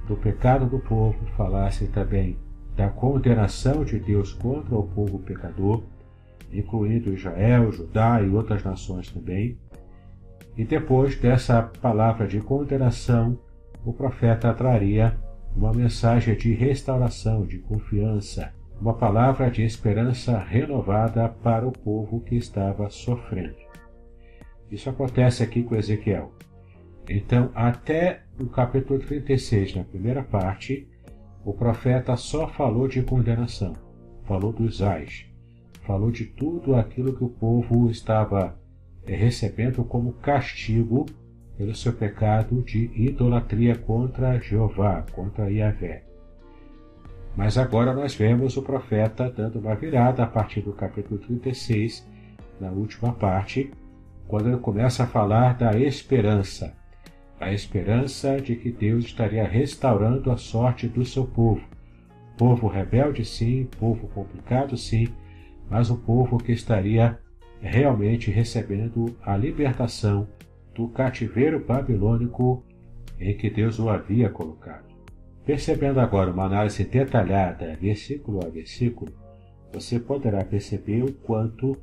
do 0.07 0.15
pecado 0.15 0.65
do 0.65 0.79
povo, 0.79 1.15
falassem 1.37 1.87
também 1.89 2.37
da 2.77 2.89
condenação 2.89 3.83
de 3.83 3.99
Deus 3.99 4.33
contra 4.33 4.75
o 4.75 4.83
povo 4.83 5.17
pecador, 5.17 5.83
incluindo 6.53 7.11
Israel, 7.11 7.71
Judá 7.71 8.21
e 8.21 8.29
outras 8.29 8.63
nações 8.63 9.11
também. 9.11 9.57
E 10.55 10.63
depois 10.63 11.15
dessa 11.19 11.63
palavra 11.81 12.27
de 12.27 12.39
condenação, 12.39 13.37
o 13.83 13.91
profeta 13.91 14.53
traria 14.53 15.17
uma 15.55 15.73
mensagem 15.73 16.35
de 16.35 16.53
restauração, 16.53 17.47
de 17.47 17.57
confiança, 17.57 18.53
uma 18.79 18.93
palavra 18.93 19.49
de 19.49 19.63
esperança 19.63 20.37
renovada 20.37 21.27
para 21.27 21.67
o 21.67 21.71
povo 21.71 22.21
que 22.21 22.35
estava 22.35 22.91
sofrendo. 22.91 23.57
Isso 24.69 24.87
acontece 24.87 25.41
aqui 25.41 25.63
com 25.63 25.75
Ezequiel. 25.75 26.31
Então, 27.09 27.49
até 27.55 28.21
o 28.39 28.45
capítulo 28.45 28.99
36, 28.99 29.75
na 29.75 29.83
primeira 29.83 30.21
parte, 30.21 30.87
o 31.47 31.53
profeta 31.53 32.17
só 32.17 32.45
falou 32.45 32.89
de 32.89 33.01
condenação, 33.01 33.71
falou 34.25 34.51
dos 34.51 34.81
ais, 34.81 35.25
falou 35.83 36.11
de 36.11 36.25
tudo 36.25 36.75
aquilo 36.75 37.15
que 37.15 37.23
o 37.23 37.29
povo 37.29 37.89
estava 37.89 38.59
eh, 39.05 39.15
recebendo 39.15 39.81
como 39.85 40.11
castigo 40.11 41.05
pelo 41.57 41.73
seu 41.73 41.93
pecado 41.93 42.61
de 42.63 42.91
idolatria 42.93 43.77
contra 43.77 44.37
Jeová, 44.41 45.05
contra 45.13 45.49
Yahvé. 45.49 46.03
Mas 47.33 47.57
agora 47.57 47.93
nós 47.93 48.13
vemos 48.13 48.57
o 48.57 48.61
profeta 48.61 49.31
dando 49.31 49.59
uma 49.59 49.73
virada 49.73 50.23
a 50.23 50.27
partir 50.27 50.59
do 50.59 50.73
capítulo 50.73 51.17
36, 51.17 52.05
na 52.59 52.71
última 52.71 53.13
parte, 53.13 53.71
quando 54.27 54.49
ele 54.49 54.57
começa 54.57 55.03
a 55.03 55.07
falar 55.07 55.57
da 55.57 55.79
esperança. 55.79 56.76
A 57.39 57.53
esperança 57.53 58.41
de 58.41 58.55
que 58.55 58.71
Deus 58.71 59.05
estaria 59.05 59.47
restaurando 59.47 60.31
a 60.31 60.37
sorte 60.37 60.87
do 60.87 61.05
seu 61.05 61.25
povo. 61.25 61.61
Povo 62.37 62.67
rebelde, 62.67 63.23
sim, 63.23 63.67
povo 63.79 64.07
complicado, 64.07 64.75
sim, 64.75 65.07
mas 65.69 65.89
o 65.89 65.97
povo 65.97 66.37
que 66.37 66.51
estaria 66.51 67.19
realmente 67.61 68.31
recebendo 68.31 69.15
a 69.21 69.35
libertação 69.35 70.27
do 70.73 70.87
cativeiro 70.87 71.63
babilônico 71.63 72.63
em 73.19 73.35
que 73.35 73.49
Deus 73.49 73.79
o 73.79 73.89
havia 73.89 74.29
colocado. 74.29 74.85
Percebendo 75.45 75.99
agora 75.99 76.31
uma 76.31 76.45
análise 76.45 76.83
detalhada, 76.83 77.77
versículo 77.79 78.45
a 78.45 78.49
versículo, 78.49 79.11
você 79.71 79.99
poderá 79.99 80.43
perceber 80.43 81.03
o 81.03 81.13
quanto 81.13 81.75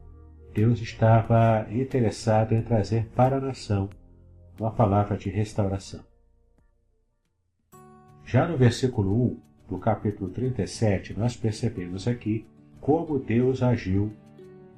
Deus 0.52 0.80
estava 0.80 1.66
interessado 1.70 2.54
em 2.54 2.62
trazer 2.62 3.06
para 3.14 3.36
a 3.36 3.40
nação 3.40 3.88
uma 4.58 4.70
palavra 4.70 5.16
de 5.16 5.30
restauração. 5.30 6.00
Já 8.24 8.46
no 8.46 8.56
versículo 8.56 9.12
1 9.12 9.40
do 9.70 9.78
capítulo 9.78 10.30
37, 10.30 11.18
nós 11.18 11.36
percebemos 11.36 12.06
aqui 12.06 12.46
como 12.80 13.18
Deus 13.18 13.62
agiu 13.62 14.12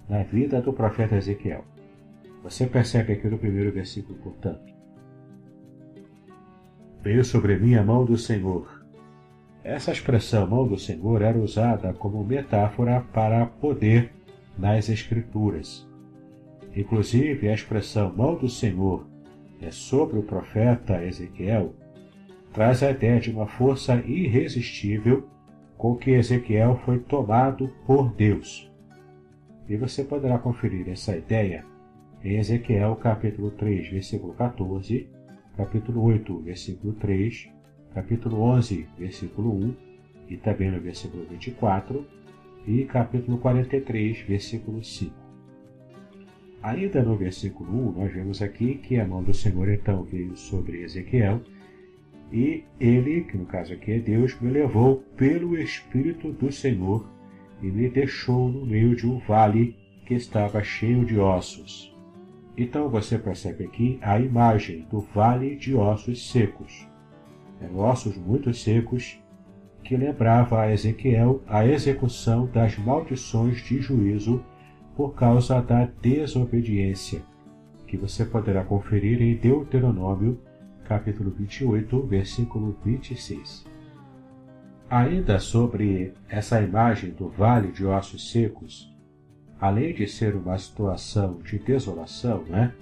na 0.08 0.22
vida 0.22 0.60
do 0.60 0.72
profeta 0.72 1.16
Ezequiel. 1.16 1.64
Você 2.42 2.66
percebe 2.66 3.12
aqui 3.12 3.28
no 3.28 3.38
primeiro 3.38 3.72
versículo, 3.72 4.18
portanto. 4.18 4.72
Veio 7.02 7.24
sobre 7.24 7.56
mim 7.56 7.74
a 7.74 7.82
mão 7.82 8.04
do 8.04 8.16
Senhor. 8.16 8.84
Essa 9.62 9.92
expressão 9.92 10.46
mão 10.46 10.66
do 10.66 10.78
Senhor 10.78 11.22
era 11.22 11.38
usada 11.38 11.92
como 11.92 12.24
metáfora 12.24 13.00
para 13.12 13.46
poder 13.46 14.12
nas 14.56 14.88
Escrituras. 14.88 15.86
Inclusive, 16.74 17.48
a 17.48 17.54
expressão 17.54 18.14
mão 18.14 18.36
do 18.36 18.48
Senhor 18.48 19.06
é 19.60 19.70
sobre 19.70 20.18
o 20.18 20.22
profeta 20.22 21.04
Ezequiel 21.04 21.74
traz 22.52 22.82
a 22.82 22.90
ideia 22.90 23.20
de 23.20 23.30
uma 23.30 23.46
força 23.46 23.96
irresistível 24.06 25.28
com 25.76 25.94
que 25.94 26.12
Ezequiel 26.12 26.80
foi 26.86 26.98
tomado 26.98 27.68
por 27.86 28.14
Deus. 28.14 28.72
E 29.68 29.76
você 29.76 30.02
poderá 30.02 30.38
conferir 30.38 30.88
essa 30.88 31.14
ideia 31.14 31.64
em 32.24 32.38
Ezequiel 32.38 32.96
capítulo 32.96 33.50
3, 33.50 33.90
versículo 33.90 34.32
14, 34.32 35.06
capítulo 35.54 36.02
8, 36.02 36.38
versículo 36.40 36.94
3, 36.94 37.50
capítulo 37.94 38.40
11, 38.40 38.88
versículo 38.98 39.52
1 39.52 39.74
e 40.28 40.36
também 40.36 40.70
no 40.70 40.80
versículo 40.80 41.26
24 41.26 42.06
e 42.66 42.84
capítulo 42.84 43.38
43, 43.38 44.20
versículo 44.22 44.82
5. 44.82 45.25
Ainda 46.62 47.02
no 47.02 47.16
versículo 47.16 47.90
1, 47.90 47.92
nós 47.92 48.12
vemos 48.12 48.42
aqui 48.42 48.76
que 48.76 48.98
a 48.98 49.06
mão 49.06 49.22
do 49.22 49.32
Senhor 49.32 49.68
então 49.68 50.02
veio 50.02 50.36
sobre 50.36 50.82
Ezequiel 50.82 51.40
e 52.32 52.64
ele, 52.80 53.22
que 53.22 53.36
no 53.36 53.46
caso 53.46 53.72
aqui 53.72 53.92
é 53.92 53.98
Deus, 53.98 54.38
me 54.40 54.50
levou 54.50 54.96
pelo 55.16 55.56
Espírito 55.56 56.32
do 56.32 56.50
Senhor 56.50 57.08
e 57.62 57.66
me 57.66 57.88
deixou 57.88 58.48
no 58.48 58.66
meio 58.66 58.96
de 58.96 59.06
um 59.06 59.18
vale 59.18 59.76
que 60.04 60.14
estava 60.14 60.62
cheio 60.62 61.04
de 61.04 61.18
ossos. 61.18 61.94
Então 62.56 62.88
você 62.88 63.18
percebe 63.18 63.64
aqui 63.64 63.98
a 64.02 64.18
imagem 64.18 64.86
do 64.90 65.00
vale 65.00 65.56
de 65.56 65.74
ossos 65.74 66.30
secos. 66.30 66.88
Eram 67.60 67.78
ossos 67.78 68.16
muito 68.16 68.52
secos 68.52 69.20
que 69.84 69.96
lembrava 69.96 70.62
a 70.62 70.72
Ezequiel 70.72 71.42
a 71.46 71.64
execução 71.66 72.46
das 72.46 72.76
maldições 72.76 73.62
de 73.62 73.80
juízo 73.80 74.42
por 74.96 75.14
causa 75.14 75.60
da 75.60 75.84
desobediência, 76.00 77.22
que 77.86 77.98
você 77.98 78.24
poderá 78.24 78.64
conferir 78.64 79.20
em 79.20 79.36
Deuteronômio, 79.36 80.40
capítulo 80.88 81.30
28, 81.30 82.02
versículo 82.06 82.74
26. 82.82 83.66
Ainda 84.88 85.38
sobre 85.38 86.14
essa 86.28 86.62
imagem 86.62 87.10
do 87.10 87.28
vale 87.28 87.72
de 87.72 87.84
ossos 87.84 88.30
secos, 88.32 88.90
além 89.60 89.92
de 89.92 90.06
ser 90.06 90.34
uma 90.34 90.56
situação 90.56 91.42
de 91.42 91.58
desolação, 91.58 92.42
né, 92.44 92.72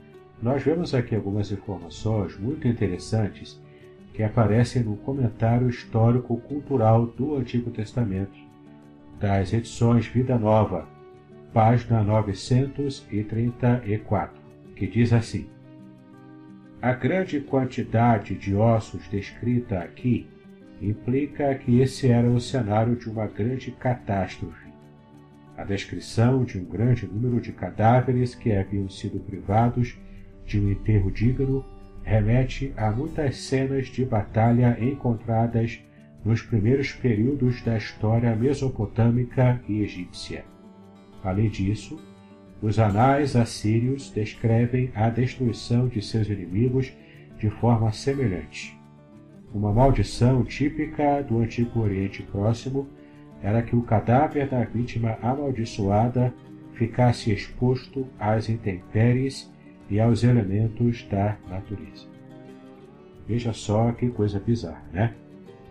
nós 0.41 0.63
vemos 0.63 0.95
aqui 0.95 1.17
algumas 1.17 1.51
informações 1.51 2.39
muito 2.39 2.69
interessantes 2.69 3.61
que 4.13 4.23
aparecem 4.23 4.85
no 4.85 4.97
comentário 4.99 5.69
histórico-cultural 5.69 7.07
do 7.07 7.37
Antigo 7.37 7.71
Testamento, 7.73 8.39
das 9.19 9.53
edições 9.53 10.07
Vida 10.07 10.39
Nova, 10.39 10.94
página 11.55 12.03
934, 12.03 14.39
que 14.77 14.87
diz 14.87 15.15
assim: 15.15 15.49
A 16.83 16.93
grande 16.93 17.41
quantidade 17.41 18.35
de 18.35 18.55
ossos 18.55 19.09
descrita 19.09 19.79
aqui 19.79 20.29
implica 20.83 21.55
que 21.55 21.81
esse 21.81 22.11
era 22.11 22.29
o 22.29 22.39
cenário 22.39 22.97
de 22.97 23.09
uma 23.09 23.27
grande 23.27 23.71
catástrofe 23.71 24.65
a 25.57 25.63
descrição 25.63 26.45
de 26.45 26.59
um 26.59 26.65
grande 26.65 27.07
número 27.07 27.41
de 27.41 27.53
cadáveres 27.53 28.35
que 28.35 28.53
haviam 28.53 28.89
sido 28.89 29.21
privados 29.21 29.97
de 30.45 30.61
um 30.61 30.71
enterro 30.71 31.11
digno 31.11 31.65
remete 32.03 32.73
a 32.77 32.91
muitas 32.91 33.37
cenas 33.37 33.87
de 33.87 34.05
batalha 34.05 34.77
encontradas 34.81 35.81
nos 36.25 36.43
primeiros 36.43 36.93
períodos 36.93 37.63
da 37.63 37.77
história 37.77 38.35
mesopotâmica 38.35 39.61
e 39.69 39.83
egípcia. 39.83 40.45
Além 41.25 41.49
disso, 41.49 41.99
os 42.61 42.79
anais 42.79 43.35
assírios 43.35 44.11
descrevem 44.11 44.93
a 44.95 45.09
destruição 45.09 45.89
de 45.89 46.01
seus 46.01 46.29
inimigos 46.29 46.93
de 47.39 47.49
forma 47.49 47.91
semelhante. 47.93 48.79
Uma 49.53 49.73
maldição 49.73 50.45
típica 50.45 51.23
do 51.23 51.39
Antigo 51.39 51.81
Oriente 51.81 52.23
Próximo 52.23 52.89
era 53.43 53.63
que 53.63 53.75
o 53.75 53.83
cadáver 53.83 54.49
da 54.49 54.65
vítima 54.65 55.19
amaldiçoada 55.23 56.33
ficasse 56.75 57.33
exposto 57.33 58.07
às 58.19 58.49
intempéries 58.49 59.53
e 59.89 60.01
aos 60.01 60.25
elementos 60.25 61.07
da 61.11 61.37
natureza. 61.49 62.07
Veja 63.27 63.53
só 63.53 63.93
que 63.93 64.09
coisa 64.11 64.41
bizarra, 64.41 64.85
né? 64.93 65.15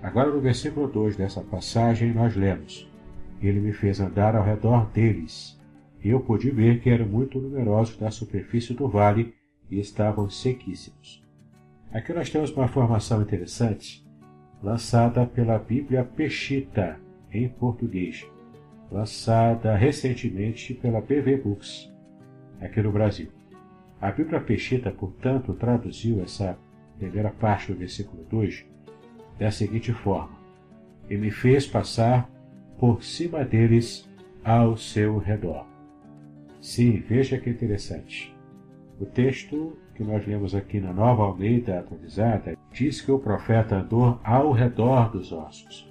Agora 0.01 0.31
no 0.31 0.39
versículo 0.39 0.87
2 0.87 1.15
dessa 1.15 1.41
passagem 1.41 2.13
nós 2.13 2.35
lemos: 2.35 2.89
Ele 3.43 3.59
me 3.59 3.73
fez 3.73 3.99
andar 3.99 4.37
ao 4.37 4.43
redor 4.43 4.89
deles, 4.91 5.61
eu 6.01 6.21
pude 6.21 6.49
ver 6.49 6.79
que 6.79 6.89
eram 6.89 7.05
muito 7.05 7.39
numerosos 7.39 7.97
da 7.97 8.09
superfície 8.09 8.73
do 8.73 8.87
vale 8.87 9.33
e 9.69 9.79
estavam 9.79 10.29
sequíssimos. 10.29 11.21
Aqui 11.91 12.13
nós 12.13 12.29
temos 12.29 12.51
uma 12.51 12.65
informação 12.65 13.21
interessante 13.21 14.01
lançada 14.61 15.25
pela 15.25 15.59
Bíblia 15.59 16.05
Peshita, 16.05 16.97
em 17.31 17.49
português, 17.49 18.25
lançada 18.89 19.75
recentemente 19.75 20.73
pela 20.73 21.01
PV 21.01 21.37
Books, 21.37 21.91
aqui 22.61 22.81
no 22.81 22.93
Brasil. 22.93 23.27
A 23.99 24.09
Bíblia 24.09 24.39
Peshita, 24.39 24.89
portanto, 24.89 25.53
traduziu 25.53 26.21
essa 26.21 26.57
primeira 26.97 27.29
parte 27.29 27.73
do 27.73 27.77
versículo 27.77 28.23
2 28.29 28.65
da 29.37 29.51
seguinte 29.51 29.91
forma: 29.91 30.37
E 31.09 31.17
me 31.17 31.29
fez 31.29 31.67
passar 31.67 32.29
por 32.83 33.01
cima 33.01 33.45
deles 33.45 34.05
ao 34.43 34.75
seu 34.75 35.17
redor. 35.17 35.65
Sim, 36.59 37.01
veja 37.07 37.37
que 37.37 37.49
interessante. 37.49 38.35
O 38.99 39.05
texto 39.05 39.77
que 39.95 40.03
nós 40.03 40.27
lemos 40.27 40.53
aqui 40.53 40.81
na 40.81 40.91
Nova 40.91 41.23
Almeida 41.23 41.79
atualizada 41.79 42.57
diz 42.73 42.99
que 42.99 43.09
o 43.09 43.19
profeta 43.19 43.77
andou 43.77 44.19
ao 44.21 44.51
redor 44.51 45.09
dos 45.13 45.31
ossos 45.31 45.89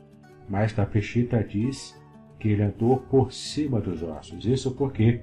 mas 0.52 0.76
na 0.76 0.84
Peshita 0.84 1.42
diz 1.42 1.98
que 2.38 2.50
ele 2.50 2.62
andou 2.62 2.98
por 2.98 3.32
cima 3.32 3.80
dos 3.80 4.02
ossos. 4.02 4.44
Isso 4.44 4.72
porque 4.72 5.22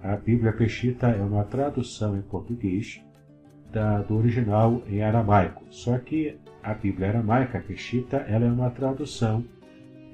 a 0.00 0.14
Bíblia 0.14 0.52
Peshita 0.52 1.08
é 1.08 1.20
uma 1.20 1.42
tradução 1.42 2.16
em 2.16 2.22
português 2.22 3.02
da, 3.72 4.00
do 4.02 4.16
original 4.16 4.80
em 4.86 5.02
aramaico. 5.02 5.64
Só 5.70 5.98
que 5.98 6.38
a 6.62 6.72
Bíblia 6.72 7.08
aramaica 7.08 7.58
Peshita 7.58 8.18
ela 8.28 8.46
é 8.46 8.48
uma 8.48 8.70
tradução 8.70 9.44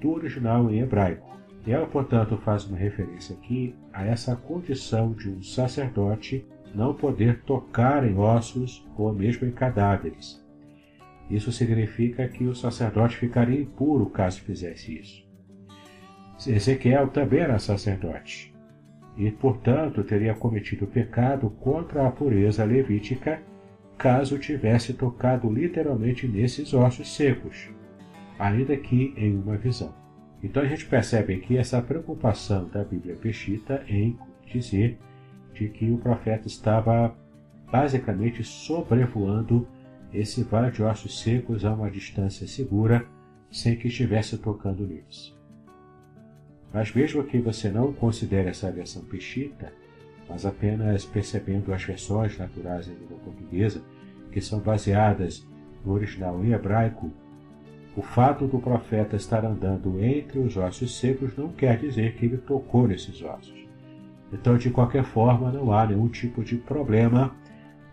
do 0.00 0.10
original 0.10 0.70
em 0.70 0.80
hebraico. 0.80 1.36
Ela, 1.66 1.86
portanto, 1.86 2.36
faz 2.38 2.64
uma 2.64 2.76
referência 2.76 3.34
aqui 3.34 3.74
a 3.92 4.04
essa 4.04 4.36
condição 4.36 5.12
de 5.12 5.28
um 5.28 5.42
sacerdote 5.42 6.46
não 6.74 6.94
poder 6.94 7.42
tocar 7.42 8.06
em 8.06 8.16
ossos 8.16 8.86
ou 8.96 9.12
mesmo 9.12 9.46
em 9.46 9.50
cadáveres. 9.50 10.44
Isso 11.30 11.50
significa 11.50 12.28
que 12.28 12.44
o 12.44 12.54
sacerdote 12.54 13.16
ficaria 13.16 13.60
impuro 13.60 14.06
caso 14.06 14.40
fizesse 14.42 14.96
isso. 14.96 15.26
Ezequiel 16.46 17.08
também 17.08 17.40
era 17.40 17.58
sacerdote 17.58 18.54
e, 19.16 19.30
portanto, 19.30 20.04
teria 20.04 20.34
cometido 20.34 20.86
pecado 20.86 21.50
contra 21.50 22.06
a 22.06 22.10
pureza 22.10 22.64
levítica 22.64 23.42
caso 23.96 24.38
tivesse 24.38 24.92
tocado 24.92 25.50
literalmente 25.50 26.28
nesses 26.28 26.74
ossos 26.74 27.16
secos, 27.16 27.70
ainda 28.38 28.76
que 28.76 29.14
em 29.16 29.36
uma 29.36 29.56
visão. 29.56 29.94
Então 30.42 30.62
a 30.62 30.66
gente 30.66 30.86
percebe 30.86 31.34
aqui 31.34 31.56
essa 31.56 31.80
preocupação 31.80 32.68
da 32.68 32.84
Bíblia 32.84 33.16
Peshita 33.16 33.84
em 33.88 34.18
dizer 34.46 34.98
de 35.54 35.68
que 35.68 35.90
o 35.90 35.98
profeta 35.98 36.46
estava 36.46 37.16
basicamente 37.70 38.44
sobrevoando 38.44 39.66
esse 40.12 40.42
vale 40.44 40.70
de 40.70 40.82
ossos 40.82 41.20
secos 41.20 41.64
a 41.64 41.74
uma 41.74 41.90
distância 41.90 42.46
segura, 42.46 43.04
sem 43.50 43.76
que 43.76 43.88
estivesse 43.88 44.38
tocando 44.38 44.86
neles. 44.86 45.34
Mas 46.72 46.92
mesmo 46.94 47.24
que 47.24 47.38
você 47.38 47.70
não 47.70 47.92
considere 47.92 48.48
essa 48.48 48.70
versão 48.70 49.02
peshita, 49.04 49.72
mas 50.28 50.44
apenas 50.44 51.04
percebendo 51.04 51.72
as 51.72 51.82
versões 51.82 52.36
naturais 52.36 52.88
em 52.88 52.94
língua 52.94 53.18
portuguesa, 53.18 53.82
que 54.30 54.40
são 54.40 54.60
baseadas 54.60 55.46
no 55.84 55.92
original 55.92 56.44
em 56.44 56.52
hebraico, 56.52 57.10
o 57.96 58.02
fato 58.02 58.46
do 58.46 58.58
profeta 58.58 59.16
estar 59.16 59.42
andando 59.42 60.04
entre 60.04 60.38
os 60.38 60.56
ossos 60.56 60.98
secos 60.98 61.34
não 61.34 61.48
quer 61.48 61.78
dizer 61.78 62.14
que 62.14 62.26
ele 62.26 62.36
tocou 62.36 62.86
nesses 62.86 63.22
ossos. 63.22 63.66
Então, 64.30 64.58
de 64.58 64.68
qualquer 64.68 65.02
forma, 65.02 65.50
não 65.50 65.72
há 65.72 65.86
nenhum 65.86 66.08
tipo 66.08 66.44
de 66.44 66.56
problema 66.56 67.34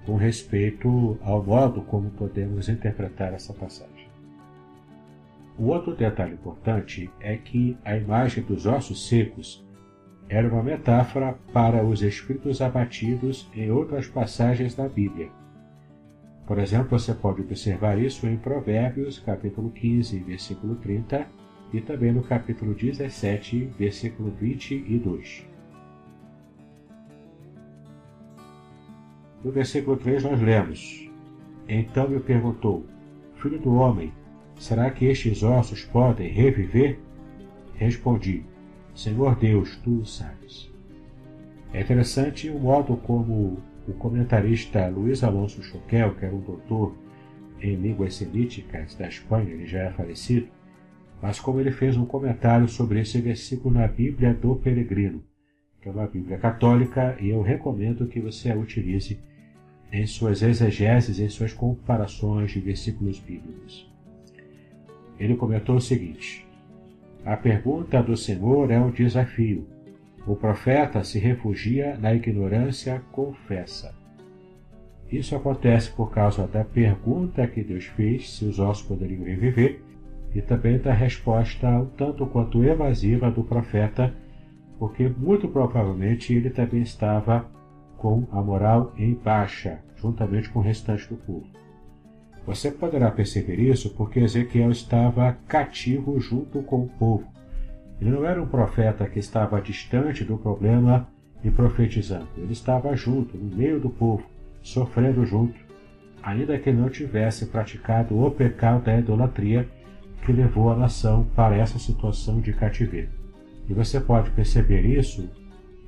com 0.05 0.17
respeito 0.17 1.17
ao 1.22 1.41
modo 1.41 1.81
como 1.83 2.10
podemos 2.10 2.67
interpretar 2.67 3.33
essa 3.33 3.53
passagem. 3.53 4.10
O 5.57 5.67
outro 5.67 5.95
detalhe 5.95 6.33
importante 6.33 7.10
é 7.22 7.38
que 7.38 7.77
a 7.86 7.95
imagem 7.95 8.43
dos 8.43 8.65
ossos 8.65 9.07
secos 9.07 9.63
era 10.27 10.48
uma 10.50 10.63
metáfora 10.63 11.38
para 11.53 11.83
os 11.86 12.01
espíritos 12.01 12.62
abatidos 12.62 13.50
em 13.55 13.72
outras 13.72 14.07
passagens 14.07 14.75
da 14.75 14.89
Bíblia. 14.89 15.29
Por 16.45 16.59
exemplo, 16.59 17.00
você 17.00 17.13
pode 17.13 17.41
observar 17.41 17.97
isso 17.97 18.27
em 18.27 18.35
Provérbios, 18.35 19.17
capítulo 19.19 19.71
15, 19.71 20.19
versículo 20.19 20.75
30, 20.75 21.25
e 21.71 21.79
também 21.79 22.12
no 22.12 22.21
capítulo 22.21 22.73
17, 22.73 23.71
versículo 23.79 24.29
22. 24.31 25.47
No 29.43 29.51
versículo 29.51 29.95
3 29.95 30.23
nós 30.23 30.41
lemos: 30.41 31.10
Então 31.67 32.10
me 32.10 32.19
perguntou: 32.19 32.86
Filho 33.36 33.60
do 33.60 33.73
homem, 33.75 34.12
será 34.60 34.89
que 34.91 35.06
estes 35.06 35.43
ossos 35.43 35.86
podem 35.86 36.29
reviver? 36.29 36.99
Respondi: 37.73 38.45
Senhor 38.93 39.36
Deus, 39.38 39.77
tu 39.77 40.06
sabes. 40.06 40.69
É 41.73 41.82
interessante 41.82 42.49
o 42.49 42.60
modo 42.60 42.97
como 42.97 43.58
o 43.88 43.93
comentarista 43.93 44.88
Luiz 44.88 45.24
Alonso 45.24 45.62
Choquel, 45.62 46.15
que 46.15 46.26
era 46.26 46.36
um 46.36 46.41
doutor 46.41 46.96
em 47.62 47.76
línguas 47.76 48.15
semíticas 48.15 48.96
da 48.96 49.08
Espanha, 49.08 49.52
ele 49.52 49.65
já 49.65 49.80
é 49.80 49.91
falecido, 49.91 50.48
mas 51.22 51.39
como 51.39 51.60
ele 51.60 51.72
fez 51.72 51.96
um 51.96 52.06
comentário 52.06 52.67
sobre 52.67 53.00
esse 53.00 53.19
versículo 53.22 53.74
na 53.74 53.88
Bíblia 53.88 54.34
do 54.34 54.56
Peregrino, 54.56 55.24
que 55.82 55.88
é 55.88 55.91
uma 55.91 56.08
Bíblia 56.08 56.38
católica, 56.38 57.17
e 57.19 57.30
eu 57.30 57.41
recomendo 57.41 58.08
que 58.08 58.19
você 58.19 58.52
a 58.52 58.56
utilize 58.56 59.19
em 59.91 60.06
suas 60.08 60.41
exegeses, 60.41 61.19
em 61.19 61.30
suas 61.30 61.54
comparações 61.54 62.52
de 62.52 62.60
versículos 62.60 63.19
bíblicos. 63.19 63.89
Ele 65.19 65.36
comentou 65.36 65.76
o 65.76 65.82
seguinte: 65.82 66.46
A 67.24 67.38
pergunta 67.38 68.02
do 68.02 68.17
Senhor 68.17 68.72
é 68.72 68.80
um 68.80 68.91
desafio. 68.91 69.67
O 70.25 70.36
profeta 70.36 71.03
se 71.03 71.19
refugia 71.19 71.97
na 71.97 72.13
ignorância 72.13 73.01
confessa. 73.12 73.93
Isso 75.12 75.36
acontece 75.36 75.91
por 75.91 76.12
causa 76.12 76.47
da 76.47 76.63
pergunta 76.63 77.45
que 77.45 77.63
Deus 77.63 77.86
fez 77.86 78.31
se 78.31 78.45
os 78.45 78.57
ossos 78.57 78.88
poderiam 78.88 79.23
reviver 79.23 79.81
e 80.33 80.41
também 80.41 80.79
da 80.79 80.93
resposta 80.93 81.67
um 81.67 81.86
tanto 81.86 82.25
quanto 82.25 82.63
evasiva 82.63 83.29
do 83.29 83.43
profeta, 83.43 84.13
porque 84.79 85.07
muito 85.07 85.47
provavelmente 85.47 86.33
ele 86.33 86.49
também 86.49 86.81
estava 86.81 87.45
com 87.97 88.25
a 88.31 88.41
moral 88.41 88.93
em 88.97 89.13
baixa, 89.13 89.79
juntamente 89.95 90.49
com 90.49 90.59
o 90.59 90.63
restante 90.63 91.07
do 91.07 91.15
povo. 91.15 91.45
Você 92.45 92.71
poderá 92.71 93.12
perceber 93.12 93.59
isso 93.59 93.93
porque 93.95 94.19
Ezequiel 94.19 94.71
estava 94.71 95.38
cativo 95.47 96.19
junto 96.19 96.62
com 96.63 96.83
o 96.83 96.89
povo. 96.89 97.33
Ele 98.04 98.12
não 98.12 98.26
era 98.26 98.44
um 98.44 98.46
profeta 98.46 99.08
que 99.08 99.18
estava 99.18 99.62
distante 99.62 100.26
do 100.26 100.38
problema 100.38 101.08
e 101.42 101.50
profetizando. 101.50 102.28
Ele 102.36 102.52
estava 102.52 102.94
junto, 102.98 103.38
no 103.38 103.56
meio 103.56 103.80
do 103.80 103.89
povo, 103.89 104.26
sofrendo 104.62 105.26
junto, 105.26 105.58
ainda 106.22 106.60
que 106.60 106.70
não 106.70 106.89
tivesse 106.89 107.46
praticado 107.46 108.22
o 108.22 108.30
pecado 108.30 108.84
da 108.84 109.00
idolatria 109.00 109.70
que 110.26 110.34
levou 110.34 110.70
a 110.70 110.76
nação 110.76 111.26
para 111.34 111.56
essa 111.56 111.80
situação 111.80 112.42
de 112.42 112.52
cativeiro. 112.52 113.08
E 113.70 113.74
você 113.74 114.02
pode 114.02 114.32
perceber 114.32 114.82
isso 114.82 115.30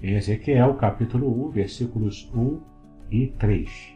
em 0.01 0.15
Ezequiel 0.15 0.75
capítulo 0.75 1.49
1, 1.49 1.51
versículos 1.51 2.32
1 2.34 2.62
e 3.12 3.28
3. 3.28 3.93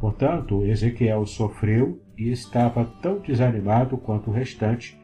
Portanto, 0.00 0.64
Ezequiel 0.64 1.26
sofreu 1.26 2.00
e 2.16 2.30
estava 2.30 2.86
tão 3.02 3.18
desanimado 3.18 3.98
quanto 3.98 4.30
o 4.30 4.32
restante, 4.32 5.03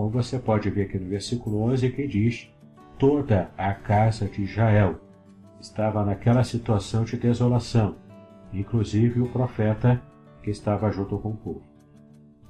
como 0.00 0.08
você 0.08 0.38
pode 0.38 0.70
ver 0.70 0.84
aqui 0.84 0.98
no 0.98 1.10
versículo 1.10 1.60
11 1.64 1.90
que 1.90 2.06
diz: 2.06 2.50
toda 2.98 3.50
a 3.58 3.74
casa 3.74 4.24
de 4.24 4.44
Israel 4.44 4.98
estava 5.60 6.02
naquela 6.02 6.42
situação 6.42 7.04
de 7.04 7.18
desolação, 7.18 7.96
inclusive 8.50 9.20
o 9.20 9.28
profeta 9.28 10.00
que 10.42 10.48
estava 10.48 10.90
junto 10.90 11.18
com 11.18 11.32
o 11.32 11.36
povo. 11.36 11.62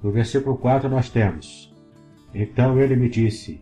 No 0.00 0.12
versículo 0.12 0.56
4 0.58 0.88
nós 0.88 1.10
temos: 1.10 1.74
Então 2.32 2.78
ele 2.78 2.94
me 2.94 3.08
disse: 3.08 3.60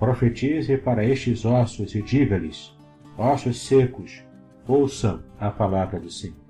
Profetize 0.00 0.76
para 0.78 1.04
estes 1.04 1.44
ossos 1.44 1.94
e 1.94 2.02
diga-lhes: 2.02 2.76
Ossos 3.16 3.64
secos, 3.64 4.24
ouçam 4.66 5.22
a 5.38 5.48
palavra 5.48 6.00
do 6.00 6.10
Senhor. 6.10 6.42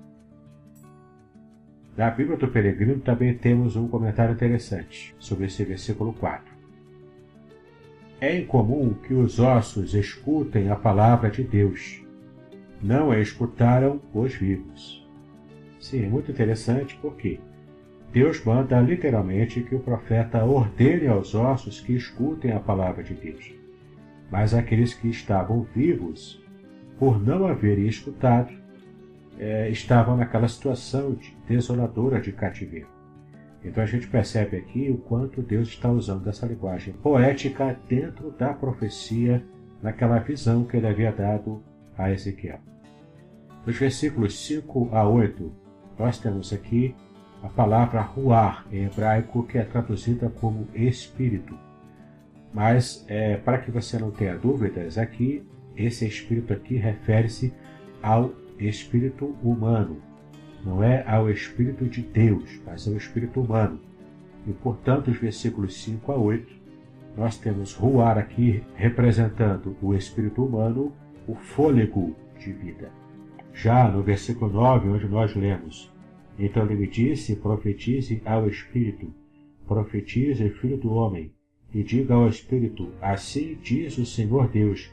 Na 1.95 2.09
Bíblia 2.09 2.35
do 2.35 2.47
Peregrino 2.47 2.99
também 2.99 3.37
temos 3.37 3.75
um 3.75 3.87
comentário 3.87 4.33
interessante 4.33 5.15
sobre 5.19 5.45
esse 5.45 5.63
versículo 5.63 6.13
4. 6.13 6.52
É 8.23 8.39
incomum 8.39 8.93
que 8.93 9.13
os 9.13 9.37
ossos 9.37 9.93
escutem 9.93 10.69
a 10.69 10.77
palavra 10.77 11.29
de 11.29 11.43
Deus. 11.43 12.01
Não 12.81 13.11
a 13.11 13.19
escutaram 13.19 13.99
os 14.13 14.33
vivos. 14.33 15.05
Sim, 15.77 16.05
é 16.05 16.07
muito 16.07 16.31
interessante 16.31 16.97
porque 17.01 17.41
Deus 18.13 18.41
manda 18.45 18.79
literalmente 18.79 19.61
que 19.61 19.75
o 19.75 19.81
profeta 19.81 20.41
ordene 20.45 21.05
aos 21.05 21.35
ossos 21.35 21.81
que 21.81 21.91
escutem 21.91 22.53
a 22.53 22.61
palavra 22.61 23.03
de 23.03 23.13
Deus. 23.13 23.53
Mas 24.31 24.53
aqueles 24.53 24.93
que 24.93 25.09
estavam 25.09 25.67
vivos, 25.75 26.41
por 26.97 27.21
não 27.21 27.45
haverem 27.45 27.87
escutado, 27.87 28.53
é, 29.37 29.69
estavam 29.69 30.15
naquela 30.15 30.47
situação 30.47 31.13
de 31.13 31.35
desoladora 31.45 32.21
de 32.21 32.31
cativeiro. 32.31 32.92
Então 33.63 33.83
a 33.83 33.87
gente 33.87 34.07
percebe 34.07 34.57
aqui 34.57 34.89
o 34.89 34.97
quanto 34.97 35.41
Deus 35.41 35.69
está 35.69 35.89
usando 35.89 36.27
essa 36.27 36.45
linguagem 36.45 36.93
poética 36.93 37.77
dentro 37.87 38.31
da 38.31 38.53
profecia, 38.53 39.43
naquela 39.81 40.19
visão 40.19 40.65
que 40.65 40.77
ele 40.77 40.87
havia 40.87 41.11
dado 41.11 41.63
a 41.97 42.11
Ezequiel. 42.11 42.59
Nos 43.65 43.77
versículos 43.77 44.45
5 44.45 44.89
a 44.91 45.07
8, 45.07 45.51
nós 45.97 46.17
temos 46.17 46.51
aqui 46.51 46.93
a 47.41 47.47
palavra 47.47 48.01
ruar 48.01 48.65
em 48.71 48.85
hebraico, 48.85 49.43
que 49.43 49.57
é 49.57 49.63
traduzida 49.63 50.29
como 50.29 50.67
espírito. 50.73 51.57
Mas, 52.53 53.05
é, 53.07 53.37
para 53.37 53.57
que 53.57 53.71
você 53.71 53.97
não 53.97 54.11
tenha 54.11 54.37
dúvidas, 54.37 54.97
aqui, 54.97 55.45
esse 55.75 56.05
espírito 56.05 56.53
aqui 56.53 56.75
refere-se 56.75 57.53
ao 58.01 58.33
espírito 58.59 59.35
humano. 59.43 60.01
Não 60.63 60.83
é 60.83 61.03
ao 61.07 61.29
espírito 61.29 61.85
de 61.85 62.01
Deus, 62.01 62.61
mas 62.65 62.87
ao 62.87 62.95
espírito 62.95 63.41
humano. 63.41 63.79
E 64.47 64.53
portanto, 64.53 65.11
os 65.11 65.17
versículos 65.17 65.81
5 65.83 66.11
a 66.11 66.15
8, 66.15 66.53
nós 67.17 67.37
temos 67.37 67.73
Ruar 67.73 68.17
aqui 68.17 68.63
representando 68.75 69.75
o 69.81 69.93
espírito 69.93 70.43
humano, 70.43 70.91
o 71.27 71.35
fôlego 71.35 72.15
de 72.39 72.51
vida. 72.51 72.91
Já 73.53 73.89
no 73.89 74.01
versículo 74.01 74.51
9, 74.51 74.89
onde 74.89 75.07
nós 75.07 75.35
lemos: 75.35 75.91
Então 76.39 76.65
ele 76.65 76.75
me 76.75 76.87
disse: 76.87 77.35
Profetize 77.35 78.21
ao 78.25 78.47
espírito, 78.47 79.13
profetize, 79.67 80.49
filho 80.49 80.77
do 80.77 80.91
homem, 80.91 81.31
e 81.73 81.83
diga 81.83 82.15
ao 82.15 82.27
espírito: 82.27 82.89
Assim 83.01 83.57
diz 83.61 83.97
o 83.97 84.05
Senhor 84.05 84.47
Deus: 84.49 84.91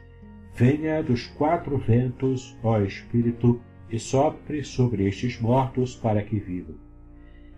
Venha 0.54 1.02
dos 1.02 1.26
quatro 1.26 1.78
ventos, 1.78 2.56
ó 2.62 2.80
espírito, 2.80 3.60
e 3.90 3.98
sopre 3.98 4.62
sobre 4.62 5.06
estes 5.06 5.40
mortos 5.40 5.94
para 5.94 6.22
que 6.22 6.38
vivam. 6.38 6.76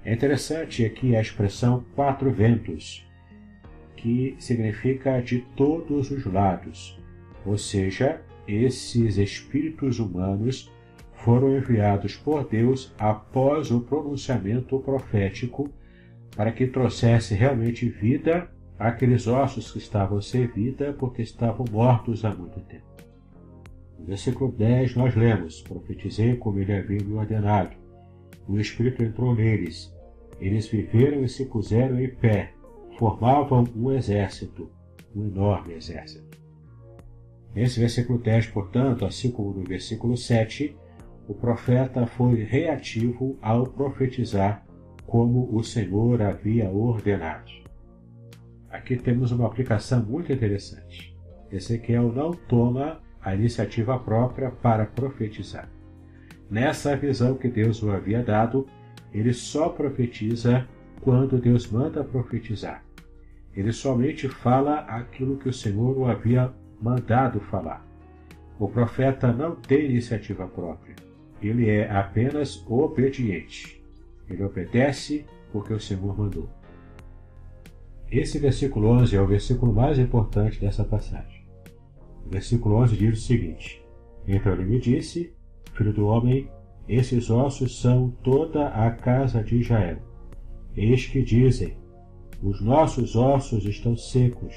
É 0.05 0.13
interessante 0.13 0.85
aqui 0.85 1.15
a 1.15 1.21
expressão 1.21 1.85
quatro 1.95 2.31
ventos, 2.31 3.07
que 3.97 4.35
significa 4.39 5.21
de 5.21 5.41
todos 5.57 6.11
os 6.11 6.25
lados, 6.27 6.99
ou 7.47 7.57
seja, 7.57 8.21
esses 8.47 9.17
espíritos 9.17 10.01
humanos 10.01 10.73
foram 11.13 11.57
enviados 11.57 12.17
por 12.17 12.49
Deus 12.49 12.93
após 12.99 13.71
o 13.71 13.81
pronunciamento 13.81 14.79
profético 14.81 15.71
para 16.37 16.51
que 16.51 16.67
trouxesse 16.67 17.35
realmente 17.35 17.89
vida 17.89 18.51
àqueles 18.79 19.29
ossos 19.29 19.71
que 19.71 19.79
estavam 19.79 20.21
sem 20.21 20.47
vida 20.47 20.93
porque 20.99 21.23
estavam 21.23 21.65
mortos 21.71 22.25
há 22.25 22.35
muito 22.35 22.59
tempo. 22.61 22.92
No 24.03 24.09
versículo 24.09 24.51
10 24.51 24.97
nós 24.97 25.15
lemos: 25.15 25.63
Profetizei 25.63 26.37
como 26.37 26.59
ele 26.59 26.73
havia 26.73 27.03
me 27.03 27.15
ordenado. 27.15 27.77
O 28.49 28.59
Espírito 28.59 29.03
entrou 29.03 29.35
neles. 29.35 29.95
Eles 30.41 30.67
viveram 30.67 31.23
e 31.23 31.29
se 31.29 31.47
puseram 31.47 32.01
em 32.01 32.09
pé. 32.09 32.53
Formavam 32.99 33.65
um 33.77 33.93
exército, 33.93 34.69
um 35.15 35.27
enorme 35.27 35.75
exército. 35.75 36.37
Nesse 37.55 37.79
versículo 37.79 38.19
10, 38.19 38.49
portanto, 38.49 39.05
assim 39.05 39.31
como 39.31 39.53
no 39.53 39.63
versículo 39.63 40.17
7, 40.17 40.77
o 41.29 41.35
profeta 41.35 42.05
foi 42.05 42.43
reativo 42.43 43.39
ao 43.41 43.65
profetizar 43.65 44.67
como 45.07 45.49
o 45.55 45.63
Senhor 45.63 46.21
havia 46.23 46.69
ordenado. 46.69 47.53
Aqui 48.69 48.97
temos 48.97 49.31
uma 49.31 49.47
aplicação 49.47 50.05
muito 50.05 50.33
interessante. 50.33 51.17
Ezequiel 51.51 52.11
não 52.13 52.33
toma 52.33 53.01
a 53.23 53.35
iniciativa 53.35 53.99
própria 53.99 54.51
para 54.51 54.85
profetizar. 54.85 55.69
Nessa 56.51 56.97
visão 56.97 57.35
que 57.35 57.49
Deus 57.49 57.83
o 57.83 57.91
havia 57.91 58.23
dado, 58.23 58.67
ele 59.13 59.33
só 59.33 59.69
profetiza 59.69 60.67
quando 61.01 61.39
Deus 61.39 61.71
manda 61.71 62.05
profetizar. 62.05 62.83
Ele 63.55 63.73
somente 63.73 64.29
fala 64.29 64.81
aquilo 64.81 65.37
que 65.37 65.49
o 65.49 65.53
Senhor 65.53 65.97
o 65.97 66.07
havia 66.07 66.53
mandado 66.81 67.41
falar. 67.41 67.87
O 68.59 68.69
profeta 68.69 69.33
não 69.33 69.55
tem 69.57 69.87
iniciativa 69.87 70.47
própria. 70.47 70.95
Ele 71.41 71.69
é 71.69 71.91
apenas 71.91 72.65
obediente. 72.69 73.83
Ele 74.29 74.45
obedece 74.45 75.27
porque 75.53 75.73
o 75.73 75.81
Senhor 75.81 76.17
mandou. 76.17 76.49
Esse 78.11 78.39
versículo 78.39 78.89
11 78.89 79.17
é 79.17 79.21
o 79.21 79.27
versículo 79.27 79.73
mais 79.73 79.99
importante 79.99 80.61
dessa 80.61 80.85
passagem. 80.85 81.32
Versículo 82.27 82.77
11 82.77 82.97
diz 82.97 83.19
o 83.19 83.23
seguinte: 83.23 83.85
Então 84.27 84.53
ele 84.53 84.65
me 84.65 84.79
disse, 84.79 85.35
Filho 85.75 85.93
do 85.93 86.07
homem, 86.07 86.51
esses 86.89 87.31
ossos 87.31 87.81
são 87.81 88.11
toda 88.23 88.69
a 88.69 88.91
casa 88.91 89.43
de 89.43 89.57
Israel. 89.57 89.99
Eis 90.77 91.07
que 91.07 91.23
dizem: 91.23 91.77
Os 92.43 92.61
nossos 92.61 93.17
ossos 93.17 93.65
estão 93.65 93.97
secos, 93.97 94.55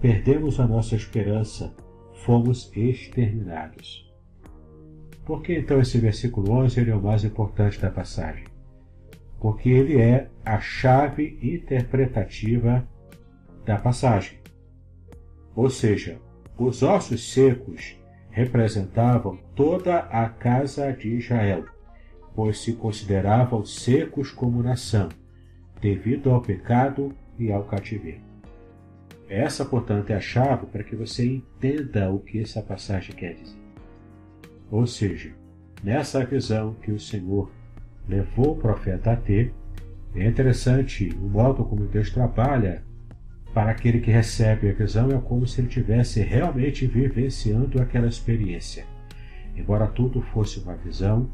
perdemos 0.00 0.60
a 0.60 0.66
nossa 0.66 0.94
esperança, 0.94 1.74
fomos 2.12 2.70
exterminados. 2.76 4.10
Por 5.24 5.42
que 5.42 5.54
então 5.54 5.80
esse 5.80 5.98
versículo 5.98 6.52
11 6.52 6.90
é 6.90 6.94
o 6.94 7.02
mais 7.02 7.24
importante 7.24 7.80
da 7.80 7.90
passagem? 7.90 8.44
Porque 9.40 9.68
ele 9.68 10.00
é 10.00 10.28
a 10.44 10.60
chave 10.60 11.38
interpretativa 11.42 12.86
da 13.64 13.78
passagem. 13.78 14.38
Ou 15.54 15.70
seja, 15.70 16.20
os 16.58 16.82
ossos 16.82 17.32
secos 17.32 17.96
representavam 18.30 19.38
toda 19.54 19.98
a 19.98 20.28
casa 20.28 20.92
de 20.92 21.08
Israel, 21.08 21.64
pois 22.34 22.60
se 22.60 22.72
consideravam 22.72 23.64
secos 23.64 24.30
como 24.30 24.62
nação, 24.62 25.08
devido 25.80 26.30
ao 26.30 26.40
pecado 26.40 27.14
e 27.38 27.52
ao 27.52 27.64
cativeiro. 27.64 28.20
Essa, 29.28 29.64
portanto, 29.64 30.10
é 30.10 30.14
a 30.14 30.20
chave 30.20 30.66
para 30.66 30.84
que 30.84 30.94
você 30.94 31.26
entenda 31.26 32.10
o 32.10 32.18
que 32.18 32.40
essa 32.40 32.62
passagem 32.62 33.14
quer 33.14 33.34
dizer. 33.34 33.56
Ou 34.70 34.86
seja, 34.86 35.32
nessa 35.82 36.24
visão 36.24 36.74
que 36.74 36.92
o 36.92 37.00
Senhor 37.00 37.50
levou 38.08 38.52
o 38.52 38.56
profeta 38.56 39.12
a 39.12 39.16
ter, 39.16 39.54
é 40.14 40.26
interessante 40.26 41.08
o 41.14 41.28
modo 41.28 41.64
como 41.64 41.86
Deus 41.86 42.10
trabalha 42.10 42.82
para 43.54 43.70
aquele 43.70 44.00
que 44.00 44.10
recebe 44.10 44.70
a 44.70 44.72
visão, 44.72 45.10
é 45.10 45.20
como 45.20 45.46
se 45.46 45.60
ele 45.60 45.68
tivesse 45.68 46.20
realmente 46.20 46.86
vivenciando 46.86 47.80
aquela 47.80 48.06
experiência. 48.06 48.84
Embora 49.54 49.86
tudo 49.86 50.22
fosse 50.22 50.58
uma 50.60 50.74
visão, 50.74 51.30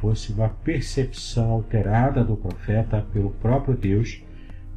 fosse 0.00 0.32
uma 0.32 0.48
percepção 0.48 1.50
alterada 1.50 2.24
do 2.24 2.36
profeta 2.36 3.04
pelo 3.12 3.30
próprio 3.30 3.76
Deus, 3.76 4.22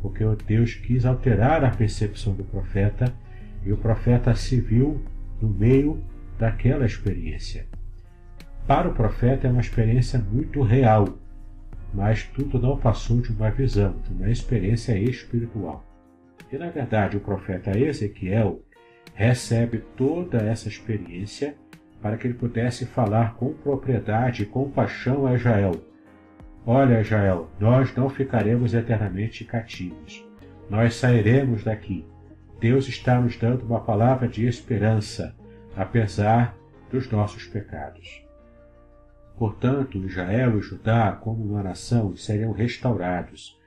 porque 0.02 0.24
o 0.24 0.36
Deus 0.36 0.74
quis 0.74 1.06
alterar 1.06 1.64
a 1.64 1.70
percepção 1.70 2.34
do 2.34 2.44
profeta 2.44 3.14
e 3.64 3.72
o 3.72 3.78
profeta 3.78 4.34
se 4.36 4.60
viu 4.60 5.06
no 5.40 5.50
meio 5.50 6.04
daquela 6.40 6.86
experiência. 6.86 7.68
Para 8.66 8.90
o 8.90 8.94
profeta 8.94 9.48
é 9.48 9.52
uma 9.52 9.62
experiência 9.62 10.18
muito 10.18 10.64
real, 10.64 11.08
mas 11.94 12.24
tudo 12.24 12.58
não 12.58 12.78
passou 12.78 13.22
de 13.22 13.32
uma 13.32 13.52
visão, 13.52 13.96
de 14.04 14.14
uma 14.14 14.30
experiência 14.32 14.98
espiritual. 14.98 15.91
E 16.52 16.58
na 16.58 16.70
verdade, 16.70 17.16
o 17.16 17.22
profeta 17.22 17.78
Ezequiel 17.78 18.62
recebe 19.14 19.80
toda 19.96 20.38
essa 20.40 20.68
experiência 20.68 21.56
para 22.02 22.18
que 22.18 22.28
ele 22.28 22.34
pudesse 22.34 22.86
falar 22.86 23.36
com 23.36 23.54
propriedade 23.54 24.44
e 24.44 24.46
compaixão 24.46 25.26
a 25.26 25.36
Israel. 25.36 25.72
Olha, 26.66 27.02
Israel, 27.02 27.50
nós 27.60 27.96
não 27.96 28.10
ficaremos 28.10 28.74
eternamente 28.74 29.46
cativos. 29.46 30.26
Nós 30.70 30.96
sairemos 30.96 31.64
daqui. 31.64 32.06
Deus 32.60 32.88
está 32.88 33.20
nos 33.20 33.38
dando 33.38 33.66
uma 33.66 33.82
palavra 33.82 34.28
de 34.28 34.46
esperança, 34.46 35.36
apesar 35.76 36.56
dos 36.92 37.10
nossos 37.10 37.46
pecados. 37.46 38.24
Portanto, 39.38 39.98
Israel 39.98 40.60
e 40.60 40.62
Judá, 40.62 41.12
como 41.14 41.44
uma 41.44 41.64
nação, 41.64 42.16
seriam 42.16 42.52
restaurados. 42.52 43.60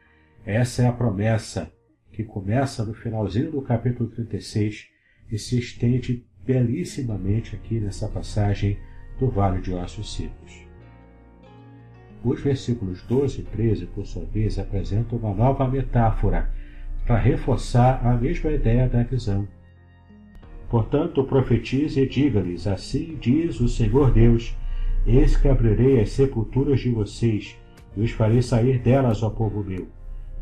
Essa 0.47 0.83
é 0.83 0.87
a 0.87 0.92
promessa 0.92 1.73
que 2.14 2.24
começa 2.24 2.85
no 2.85 2.94
finalzinho 2.94 3.50
do 3.50 3.61
capítulo 3.61 4.09
36 4.09 4.87
e 5.31 5.38
se 5.38 5.59
estende 5.59 6.24
belíssimamente 6.44 7.57
aqui 7.57 7.81
nessa 7.81 8.09
passagem 8.09 8.79
do 9.18 9.29
Vale 9.29 9.61
de 9.61 9.72
Ossos 9.72 10.14
Secos. 10.14 10.64
Os 12.22 12.40
versículos 12.40 13.03
12 13.03 13.40
e 13.40 13.44
13, 13.44 13.87
por 13.87 14.07
sua 14.07 14.24
vez, 14.24 14.59
apresentam 14.59 15.18
uma 15.18 15.35
nova 15.35 15.68
metáfora 15.68 16.50
para 17.07 17.18
reforçar 17.18 18.07
a 18.07 18.16
mesma 18.16 18.50
ideia 18.50 18.88
da 18.88 19.03
visão. 19.03 19.46
Portanto, 20.70 21.24
profetize 21.24 22.00
e 22.00 22.09
diga-lhes: 22.09 22.66
Assim 22.66 23.18
diz 23.20 23.61
o 23.61 23.68
Senhor 23.68 24.11
Deus 24.11 24.57
Eis 25.07 25.37
que 25.37 25.48
abrirei 25.48 26.00
as 26.00 26.11
sepulturas 26.11 26.81
de 26.81 26.88
vocês, 26.88 27.59
e 27.94 28.00
os 28.00 28.11
farei 28.11 28.40
sair 28.40 28.79
delas, 28.79 29.22
ó 29.22 29.29
povo 29.29 29.62
meu, 29.62 29.87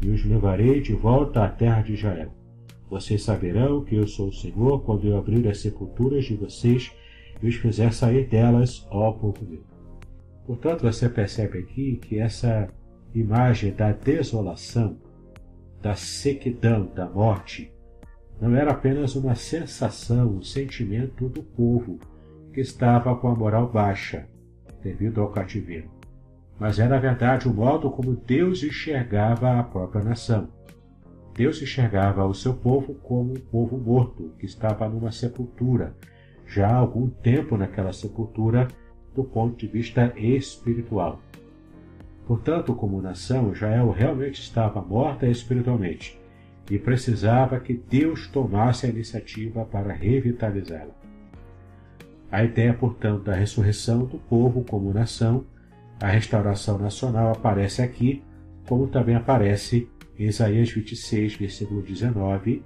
e 0.02 0.10
os 0.10 0.24
levarei 0.24 0.80
de 0.80 0.92
volta 0.92 1.44
à 1.44 1.48
terra 1.48 1.82
de 1.82 1.94
Israel. 1.94 2.32
Vocês 2.90 3.22
saberão 3.22 3.84
que 3.84 3.94
eu 3.94 4.06
sou 4.06 4.28
o 4.28 4.32
Senhor 4.32 4.82
quando 4.82 5.06
eu 5.06 5.16
abrir 5.16 5.48
as 5.48 5.60
sepulturas 5.60 6.24
de 6.24 6.34
vocês 6.34 6.92
e 7.42 7.48
os 7.48 7.54
fizer 7.54 7.92
sair 7.92 8.26
delas, 8.28 8.86
ó 8.90 9.12
povo 9.12 9.46
meu. 9.48 9.62
Portanto, 10.46 10.82
você 10.82 11.08
percebe 11.08 11.58
aqui 11.58 11.96
que 11.96 12.18
essa 12.18 12.68
imagem 13.14 13.72
da 13.72 13.92
desolação, 13.92 14.98
da 15.80 15.94
sequidão, 15.94 16.86
da 16.94 17.08
morte, 17.08 17.72
não 18.40 18.54
era 18.56 18.72
apenas 18.72 19.14
uma 19.14 19.34
sensação, 19.34 20.36
um 20.36 20.42
sentimento 20.42 21.28
do 21.28 21.42
povo 21.42 21.98
que 22.52 22.60
estava 22.60 23.14
com 23.16 23.28
a 23.28 23.34
moral 23.34 23.70
baixa, 23.70 24.28
devido 24.82 25.20
ao 25.20 25.30
cativeiro, 25.30 25.88
mas 26.62 26.78
era 26.78 26.90
na 26.90 26.98
verdade 26.98 27.48
o 27.48 27.52
modo 27.52 27.90
como 27.90 28.14
Deus 28.14 28.62
enxergava 28.62 29.58
a 29.58 29.64
própria 29.64 30.04
nação. 30.04 30.46
Deus 31.34 31.60
enxergava 31.60 32.24
o 32.24 32.32
seu 32.32 32.54
povo 32.54 32.94
como 33.02 33.32
um 33.32 33.40
povo 33.50 33.76
morto, 33.76 34.32
que 34.38 34.46
estava 34.46 34.88
numa 34.88 35.10
sepultura, 35.10 35.92
já 36.46 36.68
há 36.68 36.76
algum 36.76 37.10
tempo 37.10 37.56
naquela 37.56 37.92
sepultura, 37.92 38.68
do 39.12 39.24
ponto 39.24 39.56
de 39.56 39.66
vista 39.66 40.12
espiritual. 40.16 41.20
Portanto, 42.28 42.72
como 42.76 43.02
nação, 43.02 43.50
Israel 43.50 43.90
realmente 43.90 44.40
estava 44.40 44.80
morta 44.80 45.26
espiritualmente 45.26 46.16
e 46.70 46.78
precisava 46.78 47.58
que 47.58 47.74
Deus 47.74 48.28
tomasse 48.28 48.86
a 48.86 48.88
iniciativa 48.88 49.64
para 49.64 49.92
revitalizá-la. 49.92 50.94
A 52.30 52.44
ideia, 52.44 52.72
portanto, 52.72 53.24
da 53.24 53.34
ressurreição 53.34 54.04
do 54.04 54.18
povo 54.18 54.62
como 54.62 54.94
nação, 54.94 55.44
a 56.02 56.08
restauração 56.08 56.78
nacional 56.78 57.30
aparece 57.30 57.80
aqui, 57.80 58.24
como 58.66 58.88
também 58.88 59.14
aparece 59.14 59.88
em 60.18 60.24
Isaías 60.24 60.68
26, 60.68 61.36
versículo 61.36 61.80
19, 61.80 62.64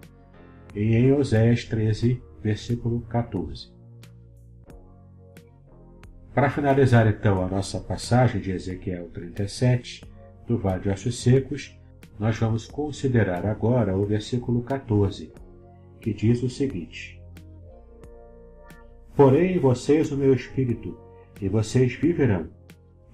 e 0.74 0.96
em 0.96 1.12
Oséias 1.12 1.66
13, 1.66 2.22
versículo 2.42 3.02
14. 3.02 3.70
Para 6.32 6.48
finalizar 6.48 7.06
então 7.06 7.44
a 7.44 7.46
nossa 7.46 7.78
passagem 7.78 8.40
de 8.40 8.52
Ezequiel 8.52 9.10
37, 9.10 10.02
do 10.46 10.56
Vale 10.56 10.84
de 10.84 10.88
Ossos 10.88 11.22
Secos, 11.22 11.78
nós 12.18 12.38
vamos 12.38 12.66
considerar 12.66 13.44
agora 13.44 13.94
o 13.94 14.06
versículo 14.06 14.62
14, 14.62 15.30
que 16.00 16.14
diz 16.14 16.42
o 16.42 16.48
seguinte: 16.48 17.20
Porém 19.14 19.58
vocês 19.58 20.10
o 20.10 20.16
meu 20.16 20.32
espírito, 20.32 20.98
e 21.38 21.50
vocês 21.50 21.92
viverão. 21.92 22.55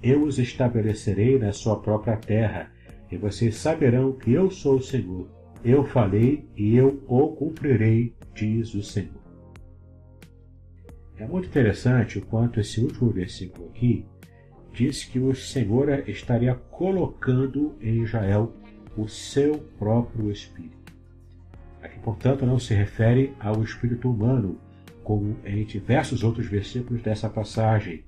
Eu 0.03 0.25
os 0.25 0.39
estabelecerei 0.39 1.39
na 1.39 1.53
sua 1.53 1.81
própria 1.81 2.17
terra, 2.17 2.73
e 3.11 3.17
vocês 3.17 3.57
saberão 3.57 4.13
que 4.13 4.33
eu 4.33 4.51
sou 4.51 4.77
o 4.77 4.83
Senhor. 4.83 5.29
Eu 5.65 5.85
falei 5.85 6.49
e 6.57 6.77
eu 6.77 7.03
o 7.07 7.29
cumprirei, 7.29 8.15
diz 8.35 8.75
o 8.75 8.83
Senhor. 8.83 9.23
É 11.19 11.27
muito 11.27 11.47
interessante 11.47 12.19
o 12.19 12.23
quanto 12.23 12.59
esse 12.59 12.81
último 12.81 13.11
versículo 13.11 13.69
aqui 13.69 14.05
diz 14.73 15.05
que 15.05 15.19
o 15.19 15.35
Senhor 15.35 16.09
estaria 16.09 16.55
colocando 16.55 17.77
em 17.81 18.03
Israel 18.03 18.53
o 18.97 19.07
seu 19.07 19.59
próprio 19.79 20.31
Espírito. 20.31 20.93
Aqui, 21.83 21.99
portanto, 22.01 22.47
não 22.47 22.59
se 22.59 22.75
refere 22.75 23.35
ao 23.39 23.63
Espírito 23.63 24.11
humano, 24.11 24.59
como 25.05 25.37
em 25.45 25.65
diversos 25.65 26.23
outros 26.23 26.47
versículos 26.47 27.03
dessa 27.03 27.29
passagem, 27.29 28.05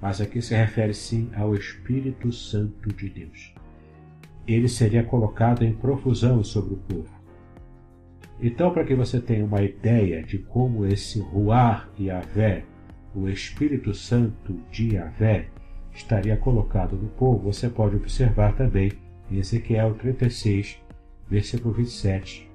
mas 0.00 0.20
aqui 0.20 0.40
se 0.40 0.54
refere 0.54 0.94
sim 0.94 1.30
ao 1.34 1.54
Espírito 1.54 2.32
Santo 2.32 2.92
de 2.94 3.08
Deus. 3.08 3.54
Ele 4.46 4.68
seria 4.68 5.02
colocado 5.02 5.64
em 5.64 5.72
profusão 5.72 6.42
sobre 6.42 6.74
o 6.74 6.78
povo. 6.78 7.18
Então, 8.40 8.72
para 8.72 8.84
que 8.84 8.94
você 8.94 9.20
tenha 9.20 9.44
uma 9.44 9.62
ideia 9.62 10.22
de 10.22 10.38
como 10.38 10.86
esse 10.86 11.20
Ruar 11.20 11.90
Yahvé, 11.98 12.64
o 13.14 13.28
Espírito 13.28 13.92
Santo 13.92 14.60
de 14.70 14.94
Yahvé, 14.94 15.48
estaria 15.92 16.36
colocado 16.36 16.96
no 16.96 17.08
povo, 17.08 17.52
você 17.52 17.68
pode 17.68 17.96
observar 17.96 18.54
também 18.54 18.92
em 19.30 19.38
Ezequiel 19.38 19.94
36, 19.94 20.80
versículo 21.28 21.74
27, 21.74 22.48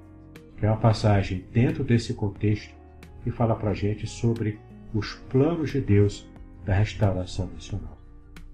que 0.56 0.64
é 0.64 0.68
uma 0.68 0.78
passagem 0.78 1.44
dentro 1.52 1.84
desse 1.84 2.14
contexto 2.14 2.74
que 3.22 3.30
fala 3.30 3.54
para 3.54 3.70
a 3.70 3.74
gente 3.74 4.06
sobre 4.06 4.58
os 4.94 5.14
planos 5.28 5.70
de 5.70 5.80
Deus 5.80 6.26
da 6.64 6.74
restauração 6.74 7.46
nacional. 7.52 7.98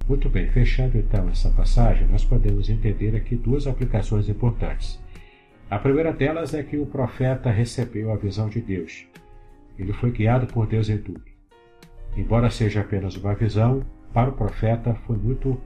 Muito 0.09 0.29
bem, 0.29 0.51
fechando 0.51 0.99
então 0.99 1.29
essa 1.29 1.51
passagem, 1.51 2.07
nós 2.09 2.25
podemos 2.25 2.69
entender 2.69 3.15
aqui 3.15 3.37
duas 3.37 3.67
aplicações 3.67 4.29
importantes. 4.29 5.01
A 5.71 5.79
primeira 5.79 6.13
delas 6.13 6.53
é 6.53 6.63
que 6.65 6.77
o 6.77 6.87
profeta 6.87 7.49
recebeu 7.51 8.13
a 8.13 8.17
visão 8.17 8.49
de 8.49 8.61
Deus. 8.61 9.07
Ele 9.79 9.93
foi 9.93 10.11
guiado 10.11 10.47
por 10.49 10.67
Deus 10.67 10.89
em 10.89 10.99
tudo. 10.99 11.23
Embora 12.17 12.51
seja 12.51 12.81
apenas 12.81 13.15
uma 13.17 13.35
visão, 13.35 13.85
para 14.13 14.31
o 14.31 14.33
profeta 14.33 14.95
foi 15.07 15.17
muito 15.17 15.61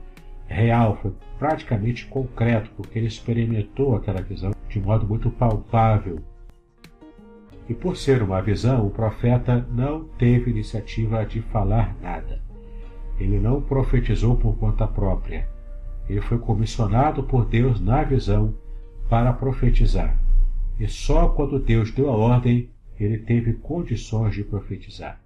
real, 0.47 0.99
foi 1.01 1.11
praticamente 1.39 2.05
concreto, 2.05 2.69
porque 2.77 2.99
ele 2.99 3.07
experimentou 3.07 3.95
aquela 3.95 4.21
visão 4.21 4.51
de 4.69 4.79
modo 4.79 5.07
muito 5.07 5.31
palpável. 5.31 6.19
E 7.67 7.73
por 7.73 7.97
ser 7.97 8.21
uma 8.21 8.41
visão, 8.41 8.85
o 8.85 8.91
profeta 8.91 9.65
não 9.71 10.03
teve 10.03 10.51
iniciativa 10.51 11.25
de 11.25 11.41
falar 11.41 11.95
nada. 12.01 12.41
Ele 13.19 13.39
não 13.39 13.61
profetizou 13.61 14.35
por 14.35 14.55
conta 14.57 14.87
própria. 14.87 15.47
Ele 16.07 16.21
foi 16.21 16.37
comissionado 16.37 17.23
por 17.23 17.45
Deus 17.45 17.79
na 17.81 18.03
visão 18.03 18.53
para 19.09 19.33
profetizar. 19.33 20.17
E 20.79 20.87
só 20.87 21.29
quando 21.29 21.59
Deus 21.59 21.91
deu 21.91 22.09
a 22.09 22.15
ordem, 22.15 22.69
ele 22.99 23.17
teve 23.17 23.53
condições 23.53 24.35
de 24.35 24.43
profetizar. 24.43 25.19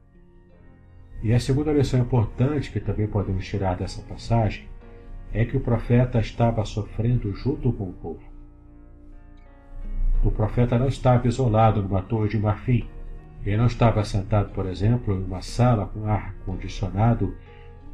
E 1.21 1.33
a 1.33 1.39
segunda 1.39 1.73
lição 1.73 1.99
importante 1.99 2.71
que 2.71 2.79
também 2.79 3.07
podemos 3.07 3.45
tirar 3.45 3.75
dessa 3.75 4.01
passagem 4.03 4.67
é 5.33 5.43
que 5.43 5.57
o 5.57 5.59
profeta 5.59 6.19
estava 6.19 6.63
sofrendo 6.63 7.33
junto 7.33 7.73
com 7.73 7.89
o 7.89 7.93
povo. 7.93 8.28
O 10.23 10.29
profeta 10.29 10.77
não 10.77 10.87
estava 10.87 11.27
isolado 11.27 11.81
numa 11.81 12.01
torre 12.01 12.29
de 12.29 12.37
marfim. 12.37 12.85
Ele 13.45 13.55
não 13.55 13.67
estava 13.67 14.03
sentado, 14.03 14.51
por 14.53 14.65
exemplo, 14.65 15.13
em 15.13 15.23
uma 15.23 15.41
sala 15.41 15.87
com 15.87 16.05
ar 16.05 16.35
condicionado 16.45 17.33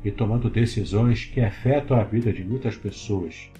e 0.03 0.09
tomando 0.09 0.49
decisões 0.49 1.25
que 1.25 1.39
afetam 1.39 1.99
a 1.99 2.03
vida 2.03 2.33
de 2.33 2.43
muitas 2.43 2.75
pessoas. 2.75 3.51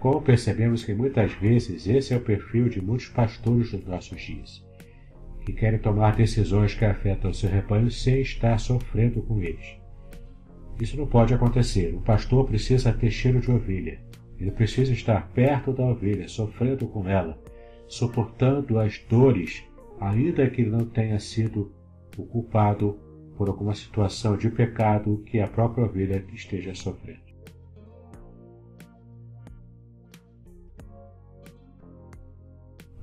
Como 0.00 0.22
percebemos 0.22 0.84
que 0.84 0.94
muitas 0.94 1.32
vezes 1.32 1.86
esse 1.86 2.14
é 2.14 2.16
o 2.16 2.20
perfil 2.20 2.68
de 2.68 2.80
muitos 2.80 3.08
pastores 3.08 3.70
dos 3.70 3.84
nossos 3.86 4.20
dias, 4.20 4.64
que 5.44 5.52
querem 5.52 5.78
tomar 5.78 6.16
decisões 6.16 6.74
que 6.74 6.84
afetam 6.84 7.32
seu 7.32 7.50
rebanho 7.50 7.90
sem 7.90 8.20
estar 8.20 8.58
sofrendo 8.58 9.22
com 9.22 9.42
eles. 9.42 9.78
Isso 10.80 10.96
não 10.96 11.06
pode 11.06 11.32
acontecer. 11.32 11.94
O 11.94 12.00
pastor 12.00 12.46
precisa 12.46 12.92
ter 12.92 13.10
cheiro 13.10 13.40
de 13.40 13.50
ovelha. 13.50 13.98
Ele 14.38 14.50
precisa 14.50 14.92
estar 14.92 15.28
perto 15.28 15.72
da 15.72 15.84
ovelha, 15.84 16.28
sofrendo 16.28 16.86
com 16.86 17.08
ela, 17.08 17.38
suportando 17.88 18.78
as 18.78 18.98
dores, 19.08 19.64
ainda 20.00 20.48
que 20.50 20.64
não 20.64 20.84
tenha 20.84 21.18
sido 21.18 21.72
o 22.16 22.24
culpado 22.24 22.98
por 23.36 23.48
alguma 23.48 23.74
situação 23.74 24.36
de 24.36 24.50
pecado 24.50 25.22
que 25.26 25.40
a 25.40 25.46
própria 25.46 25.84
ovelha 25.84 26.24
esteja 26.32 26.74
sofrendo. 26.74 27.26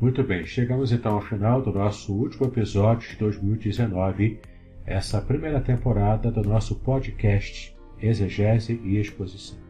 Muito 0.02 0.22
bem, 0.22 0.46
chegamos 0.46 0.92
então 0.92 1.16
ao 1.16 1.22
final 1.22 1.62
do 1.62 1.72
nosso 1.72 2.14
último 2.14 2.48
episódio 2.48 3.10
de 3.10 3.16
2019, 3.16 4.42
essa 4.86 5.22
primeira 5.22 5.62
temporada 5.62 6.30
do 6.30 6.42
nosso 6.42 6.76
podcast 6.76 7.74
Exegese 8.02 8.82
e 8.84 8.98
Exposição. 8.98 9.63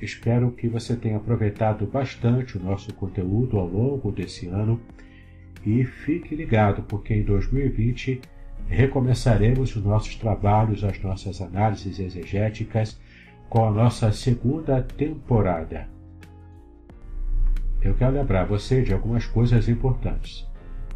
Espero 0.00 0.50
que 0.50 0.68
você 0.68 0.96
tenha 0.96 1.16
aproveitado 1.16 1.86
bastante 1.86 2.58
o 2.58 2.62
nosso 2.62 2.92
conteúdo 2.94 3.58
ao 3.58 3.66
longo 3.66 4.10
desse 4.10 4.46
ano 4.46 4.80
e 5.64 5.84
fique 5.84 6.34
ligado, 6.34 6.82
porque 6.82 7.14
em 7.14 7.22
2020 7.22 8.20
recomeçaremos 8.68 9.74
os 9.76 9.84
nossos 9.84 10.16
trabalhos, 10.16 10.84
as 10.84 11.00
nossas 11.00 11.40
análises 11.40 11.98
exegéticas 11.98 13.00
com 13.48 13.66
a 13.66 13.70
nossa 13.70 14.10
segunda 14.12 14.82
temporada 14.82 15.94
eu 17.84 17.94
quero 17.94 18.12
lembrar 18.12 18.44
você 18.44 18.80
de 18.80 18.94
algumas 18.94 19.26
coisas 19.26 19.68
importantes. 19.68 20.46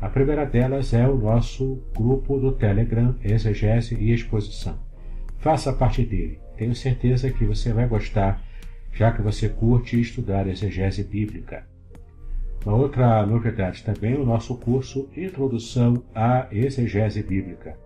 A 0.00 0.08
primeira 0.08 0.46
delas 0.46 0.94
é 0.94 1.06
o 1.06 1.18
nosso 1.18 1.82
grupo 1.94 2.38
do 2.38 2.52
Telegram 2.52 3.14
Exegese 3.22 3.94
e 3.94 4.10
Exposição. 4.10 4.78
Faça 5.36 5.70
parte 5.70 6.02
dele. 6.02 6.40
Tenho 6.56 6.74
certeza 6.74 7.30
que 7.30 7.44
você 7.44 7.74
vai 7.74 7.86
gostar, 7.86 8.42
já 8.98 9.12
que 9.12 9.22
você 9.22 9.48
curte 9.48 10.00
estudar 10.00 10.48
exegese 10.48 11.04
bíblica. 11.04 11.64
Uma 12.66 12.74
outra 12.74 13.24
novidade 13.24 13.84
também 13.84 14.16
o 14.16 14.26
nosso 14.26 14.56
curso 14.56 15.08
Introdução 15.16 16.02
à 16.12 16.48
Exegese 16.50 17.22
Bíblica. 17.22 17.78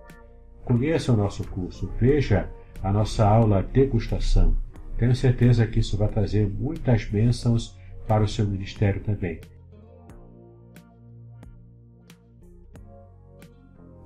Conheça 0.65 1.13
o 1.13 1.17
nosso 1.17 1.47
curso, 1.49 1.93
veja 2.01 2.49
a 2.83 2.91
nossa 2.91 3.29
aula 3.29 3.63
degustação. 3.63 4.57
Tenho 4.97 5.15
certeza 5.15 5.67
que 5.67 5.81
isso 5.81 5.99
vai 5.99 6.09
trazer 6.09 6.49
muitas 6.49 7.05
bênçãos 7.05 7.79
para 8.09 8.25
o 8.25 8.29
seu 8.29 8.47
ministério 8.47 9.03
também. 9.03 9.39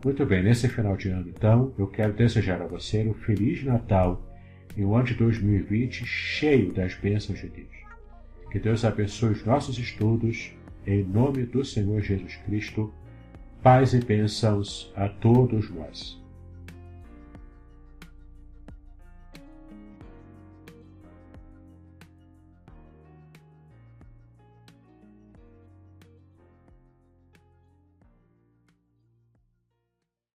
Muito 0.04 0.26
bem, 0.26 0.42
nesse 0.42 0.68
final 0.68 0.96
de 0.96 1.08
ano, 1.10 1.28
então, 1.28 1.72
eu 1.78 1.86
quero 1.86 2.14
desejar 2.14 2.60
a 2.60 2.66
você 2.66 3.06
um 3.06 3.14
Feliz 3.14 3.62
Natal 3.64 4.35
e 4.76 4.84
um 4.84 4.94
ano 4.94 5.06
de 5.06 5.14
2020 5.14 6.04
cheio 6.04 6.72
das 6.72 6.94
bênçãos 6.94 7.40
de 7.40 7.48
Deus. 7.48 7.76
Que 8.50 8.58
Deus 8.58 8.84
abençoe 8.84 9.32
os 9.32 9.44
nossos 9.44 9.78
estudos, 9.78 10.52
em 10.86 11.02
nome 11.02 11.44
do 11.44 11.64
Senhor 11.64 12.00
Jesus 12.02 12.36
Cristo. 12.44 12.92
Paz 13.62 13.94
e 13.94 14.00
bênçãos 14.00 14.92
a 14.94 15.08
todos 15.08 15.70
nós. 15.70 16.25